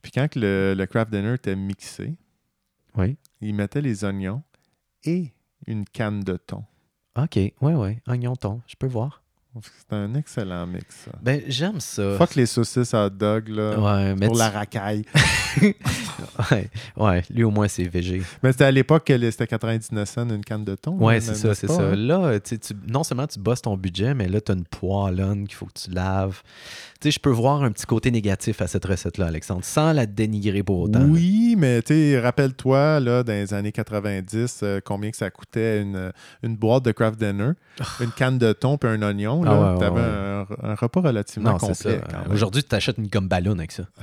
[0.00, 2.14] Puis quand le, le craft dinner était mixé,
[2.96, 3.16] Oui.
[3.40, 4.44] il mettait les oignons
[5.02, 5.32] et
[5.66, 6.62] une canne de thon.
[7.18, 7.34] OK.
[7.34, 8.00] Ouais, ouais.
[8.06, 8.62] Oignon thon.
[8.68, 9.24] Je peux voir.
[9.62, 10.86] C'est un excellent mix.
[11.04, 11.12] ça.
[11.22, 12.16] Ben, j'aime ça.
[12.18, 13.78] Fuck les saucisses hot dog, là.
[13.78, 15.04] Ouais, mais Pour tu- la racaille.
[16.50, 18.22] ouais, ouais, lui au moins c'est végé.
[18.42, 20.96] Mais c'était à l'époque que c'était 99 cents une canne de thon.
[20.98, 21.82] Ouais, là, c'est ça, c'est pas, ça.
[21.82, 21.96] hein?
[21.96, 25.56] Là, tu non seulement tu bosses ton budget, mais là, tu as une poêlonne qu'il
[25.56, 26.42] faut que tu laves.
[27.00, 30.06] Tu sais, je peux voir un petit côté négatif à cette recette-là, Alexandre, sans la
[30.06, 31.02] dénigrer pour autant.
[31.04, 35.82] Oui, mais tu sais, rappelle-toi, là, dans les années 90, euh, combien que ça coûtait
[35.82, 36.10] une,
[36.42, 37.50] une boîte de craft dinner,
[38.00, 39.44] une canne de thon puis un oignon.
[39.46, 42.00] Ah Là, ouais, T'avais un, un repas relativement Non, complet.
[42.12, 42.32] même.
[42.32, 43.84] Aujourd'hui, tu t'achètes une gomme ballon avec ça.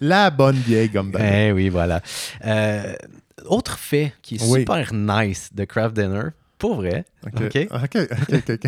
[0.00, 1.24] La bonne vieille gomme ballon.
[1.32, 2.00] Eh oui, voilà.
[2.44, 2.94] Euh,
[3.46, 4.60] autre fait qui est Oui.
[4.60, 7.40] super nice de Craft Dinner, pour vrai, OK.
[7.42, 7.68] OK?
[7.70, 7.96] OK,
[8.50, 8.66] OK,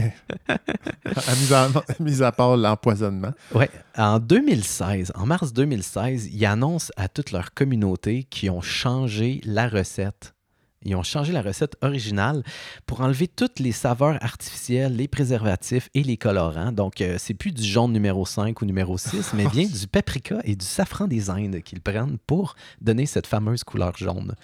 [0.48, 1.68] à, mis à,
[2.00, 3.32] mis à part l'empoisonnement.
[3.54, 9.40] Ouais, en 2016, en mars 2016, ils annoncent à toute leur communauté qu'ils ont changé
[9.44, 10.34] la recette.
[10.84, 12.42] Ils ont changé la recette originale
[12.86, 16.72] pour enlever toutes les saveurs artificielles, les préservatifs et les colorants.
[16.72, 20.38] Donc, euh, c'est plus du jaune numéro 5 ou numéro 6, mais bien du paprika
[20.44, 24.34] et du safran des Indes qu'ils prennent pour donner cette fameuse couleur jaune.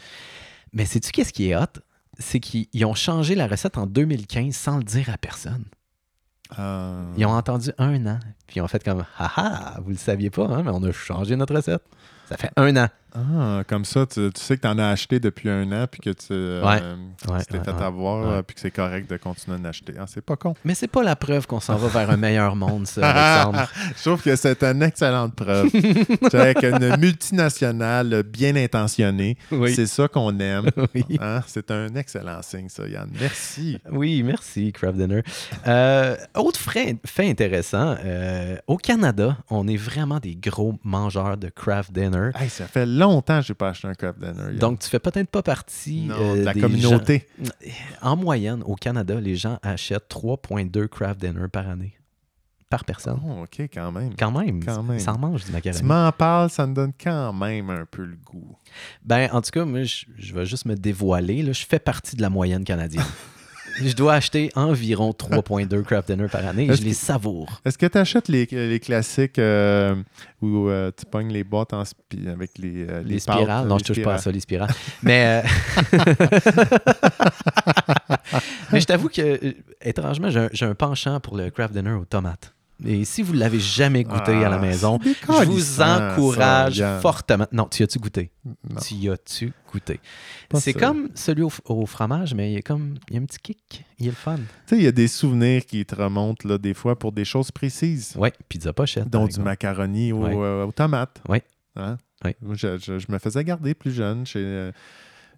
[0.73, 1.81] Mais sais-tu qu'est-ce qui est hot?
[2.19, 5.65] C'est qu'ils ils ont changé la recette en 2015 sans le dire à personne.
[6.59, 10.31] Euh, Ils ont entendu un an, puis ils ont fait comme Haha, vous le saviez
[10.31, 11.83] pas, hein, mais on a changé notre recette.
[12.29, 12.89] Ça fait un an.
[13.15, 16.01] Ah, comme ça, tu, tu sais que tu en as acheté depuis un an puis
[16.01, 16.81] que tu euh, Ouais.
[16.81, 19.95] tu Ouais, t'es ouais, fait avoir puis que c'est correct de continuer d'en acheter.
[19.99, 20.55] Ah, c'est pas con.
[20.65, 23.09] Mais c'est pas la preuve qu'on s'en va vers un meilleur monde, ça,
[23.45, 23.69] Alexandre.
[23.97, 25.69] Je trouve que c'est une excellente preuve.
[26.31, 29.37] C'est avec une multinationale bien intentionnée.
[29.51, 29.75] Oui.
[29.75, 30.67] C'est ça qu'on aime.
[30.95, 31.19] Oui.
[31.21, 31.41] Hein?
[31.47, 33.11] C'est un excellent signe, ça, Yann.
[33.21, 33.79] Merci.
[33.91, 35.23] Oui, merci, Craft Dinner.
[35.67, 41.49] Euh, autre fait, fait intéressant, euh, au Canada, on est vraiment des gros mangeurs de
[41.49, 42.31] Craft Dinner.
[42.35, 44.59] Hey, ça fait longtemps que j'ai pas acheté un craft dinner.
[44.59, 47.27] Donc, tu fais peut-être pas partie non, euh, de la des communauté.
[47.43, 47.51] gens-
[48.03, 51.95] En moyenne, au Canada, les gens achètent 3,2 Craft Dinner par année.
[52.71, 53.19] Par personne.
[53.27, 54.15] Oh, OK, quand même.
[54.15, 54.63] Quand même.
[54.63, 54.99] Quand même.
[54.99, 55.81] Ça en mange du macaroni.
[55.81, 58.57] Tu m'en parles, ça me donne quand même un peu le goût.
[59.03, 61.43] Ben, en tout cas, moi, je, je vais juste me dévoiler.
[61.43, 61.53] Là.
[61.53, 63.05] Je fais partie de la moyenne canadienne.
[63.83, 67.61] je dois acheter environ 3,2 craft dinner par année et je les savoure.
[67.65, 69.95] Est-ce que tu achètes les, les classiques euh,
[70.43, 73.77] où euh, tu pognes les boîtes en spi- avec les, euh, Les, pâtes, spirales, non,
[73.77, 74.71] les je touche pas à ça, les spirales.
[75.03, 75.43] Mais,
[78.73, 82.05] Mais je t'avoue que, étrangement, j'ai un, j'ai un penchant pour le craft dinner aux
[82.05, 82.53] tomates.
[82.87, 87.01] Et si vous ne l'avez jamais goûté à la Ah, maison, je vous encourage ça,
[87.01, 87.47] fortement.
[87.51, 88.31] Non, tu y as-tu goûté?
[88.45, 88.81] Non.
[88.81, 89.99] Tu y as-tu goûté?
[90.55, 93.25] C'est comme celui au, au fromage, mais il y a comme il y a un
[93.25, 93.85] petit kick.
[93.99, 94.37] Il est le fun.
[94.37, 97.25] Tu sais, il y a des souvenirs qui te remontent là, des fois pour des
[97.25, 99.11] choses précises, Ouais, pizza pochette.
[99.11, 100.35] dont du macaroni au- Ouais.
[100.37, 101.21] euh, aux tomates.
[101.29, 101.43] Ouais.
[101.75, 101.97] Hein?
[102.25, 102.37] Ouais.
[102.43, 104.73] Moi, Je, je- je me faisais garder plus jeune chez, euh,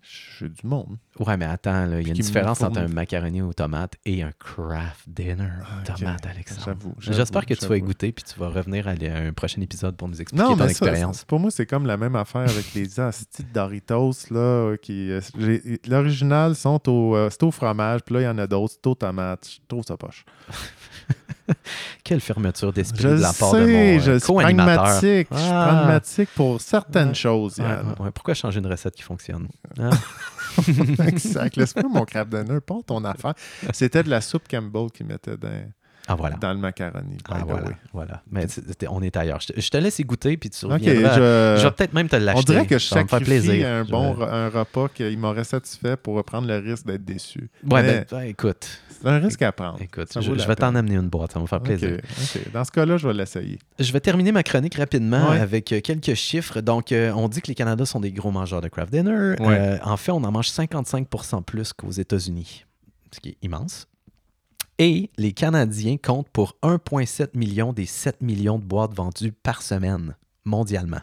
[0.03, 0.96] chez du monde.
[1.18, 4.32] Ouais, mais attends, il y a une différence entre un macaroni aux tomates et un
[4.38, 5.98] craft dinner Ah, ok.
[5.98, 6.62] tomate, Alexandre.
[6.66, 9.96] J'avoue, J'espère que tu vas goûter puis tu vas revenir à, à un prochain épisode
[9.96, 11.18] pour nous expliquer Non, ton mais expérience.
[11.18, 14.12] ça, pour moi, c'est comme la même affaire avec les astis de Doritos.
[14.30, 18.28] Là, euh, qui, j'ai- L'original, sont au, euh, c'est au fromage, puis là, il y
[18.28, 19.48] en a d'autres, c'est aux tomates.
[19.51, 20.24] Je trouve ça poche.
[22.05, 25.28] Quelle fermeture d'esprit Je de la part de sais, mon je euh, suis pragmatique.
[25.30, 25.66] Je suis Ah.
[25.68, 27.14] pragmatique pour certaines Ouais.
[27.14, 27.94] choses, Ouais, Yann.
[27.98, 28.11] ouais, ouais.
[28.12, 29.48] Pourquoi changer une recette qui fonctionne?
[31.07, 31.57] Exact.
[31.57, 33.34] Laisse-moi mon craft dinner, pas ton affaire.
[33.72, 35.48] C'était de la soupe Campbell qu'ils mettaient dans,
[36.09, 36.36] Ah voilà.
[36.36, 37.18] dans le macaroni.
[37.28, 38.22] Ah voilà, voilà.
[38.30, 38.46] Mais
[38.88, 39.40] on est ailleurs.
[39.40, 41.14] Je te, je te laisse y goûter puis tu Ok, reviendras.
[41.14, 42.40] je- Je vais peut-être même te l'acheter.
[42.40, 43.66] on dirait que je Ça sacrifie plaisir.
[43.68, 47.51] un bon un repas qui m'aurait satisfait pour prendre le risque d'être déçu.
[47.70, 49.80] Ouais, Mais ben, écoute, c'est un risque à prendre.
[49.80, 51.98] écoute, je, vais t'en amener une boîte, ça va me faire plaisir.
[52.53, 53.59] Dans ce cas-là, je vais l'essayer.
[53.78, 55.38] Je vais terminer ma chronique rapidement Ouais.
[55.40, 56.61] avec euh, quelques chiffres.
[56.61, 59.36] Donc, euh, on dit que les Canadiens sont des gros mangeurs de craft dinner.
[59.40, 59.59] Ouais.
[59.59, 62.64] Euh, en fait, on en mange 55% plus qu'aux États-Unis,
[63.12, 63.86] ce qui est immense.
[64.82, 70.16] Et les Canadiens comptent pour 1,7 million des 7 millions de boîtes vendues par semaine
[70.46, 71.02] mondialement.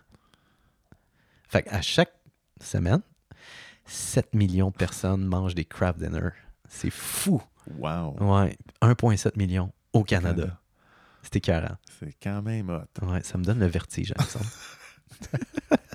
[1.48, 2.12] Fait à chaque
[2.60, 3.04] semaine,
[3.86, 6.30] 7 millions de personnes mangent des craft dinner.
[6.68, 7.40] C'est fou.
[7.78, 8.16] Wow.
[8.20, 10.42] Ouais, 1,7 million au Canada.
[10.42, 10.60] Canada.
[11.22, 11.78] C'est écœurant.
[12.00, 13.06] C'est quand même hot.
[13.06, 14.50] Ouais, ça me donne le vertige, Alexandre.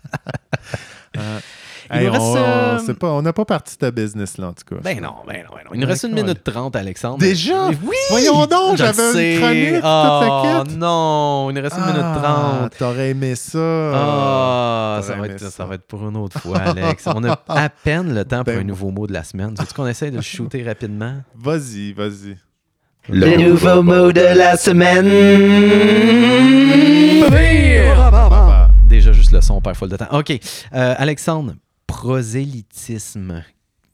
[1.93, 4.39] Euh, Il hey, nous reste, on euh, sait pas, on n'a pas parti de business
[4.39, 4.81] là, en tout cas.
[4.83, 5.71] Ben non, ben non, ben non.
[5.75, 7.19] Il nous reste une minute trente, Alexandre.
[7.19, 7.69] Déjà?
[7.69, 7.97] Oui!
[8.09, 12.77] Voyons donc, j'avais une chronique, Oh non, il nous reste une minute Ah, trente.
[12.79, 13.59] T'aurais aimé ça.
[13.95, 15.51] Ah, ça, va être, ça.
[15.51, 17.07] ça va être pour une autre fois, Alex.
[17.15, 19.55] On a à peine le temps pour Ben un nouveau mot de la semaine.
[19.55, 21.17] Tu qu'on essaie de le shooter rapidement?
[21.37, 22.39] Vas-y, vas-y.
[23.09, 25.09] Le nouveau mot de la semaine.
[28.89, 30.07] Déjà, juste le son, on perd full de temps.
[30.13, 30.31] OK.
[30.31, 31.55] Euh, Alexandre,
[32.03, 33.45] prosélytisme.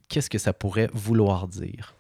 [0.09, 1.95] Qu'est-ce que ça pourrait vouloir dire?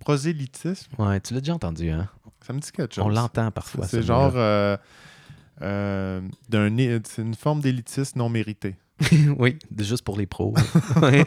[0.00, 2.06] Prosélytisme, Ouais, tu l'as déjà entendu, hein?
[2.42, 3.04] ça me dit quelque chose.
[3.04, 3.86] On l'entend parfois.
[3.86, 4.76] C'est ce genre euh,
[5.62, 6.68] euh, d'un
[7.04, 8.76] c'est une forme d'élitisme non mérité.
[9.38, 10.54] oui, juste pour les pros.
[11.02, 11.24] Ouais.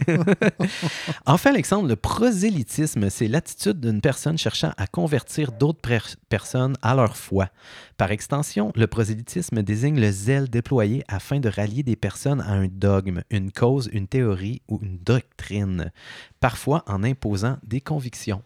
[1.26, 6.76] en fait, Alexandre, le prosélytisme, c'est l'attitude d'une personne cherchant à convertir d'autres per- personnes
[6.82, 7.49] à leur foi.
[7.97, 12.68] Par extension, le prosélytisme désigne le zèle déployé afin de rallier des personnes à un
[12.68, 15.91] dogme, une cause, une théorie ou une doctrine,
[16.39, 18.43] parfois en imposant des convictions.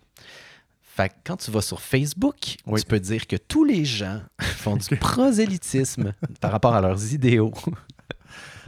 [0.81, 2.81] Fait que quand tu vas sur Facebook, Oui.
[2.81, 7.53] tu peux dire que tous les gens font du prosélytisme par rapport à leurs idéaux.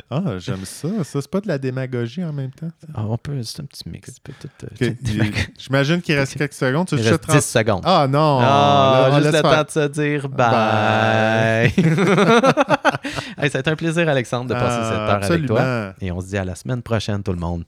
[0.09, 0.87] Ah, j'aime ça.
[1.03, 2.69] Ça, c'est pas de la démagogie en même temps.
[2.81, 2.87] ça?
[2.93, 4.19] Ah, on peut, c'est un petit mix.
[4.19, 6.87] peut euh, Ok, c'est- il- J'imagine qu'il reste quelques secondes.
[6.87, 7.81] Tu Il reste te 10 secondes.
[7.85, 8.39] Ah non!
[8.41, 9.65] Ah, là, juste laisse le faire.
[9.65, 11.73] temps de se dire bye.
[13.37, 15.59] Hey, ça a été un plaisir, Alexandre, de passer Ah, cette heure avec toi.
[15.61, 15.93] absolument.
[16.01, 17.63] Et on se dit à la semaine prochaine, tout le monde.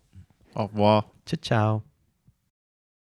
[0.55, 1.05] Au revoir.
[1.25, 1.94] Ciao, ciao.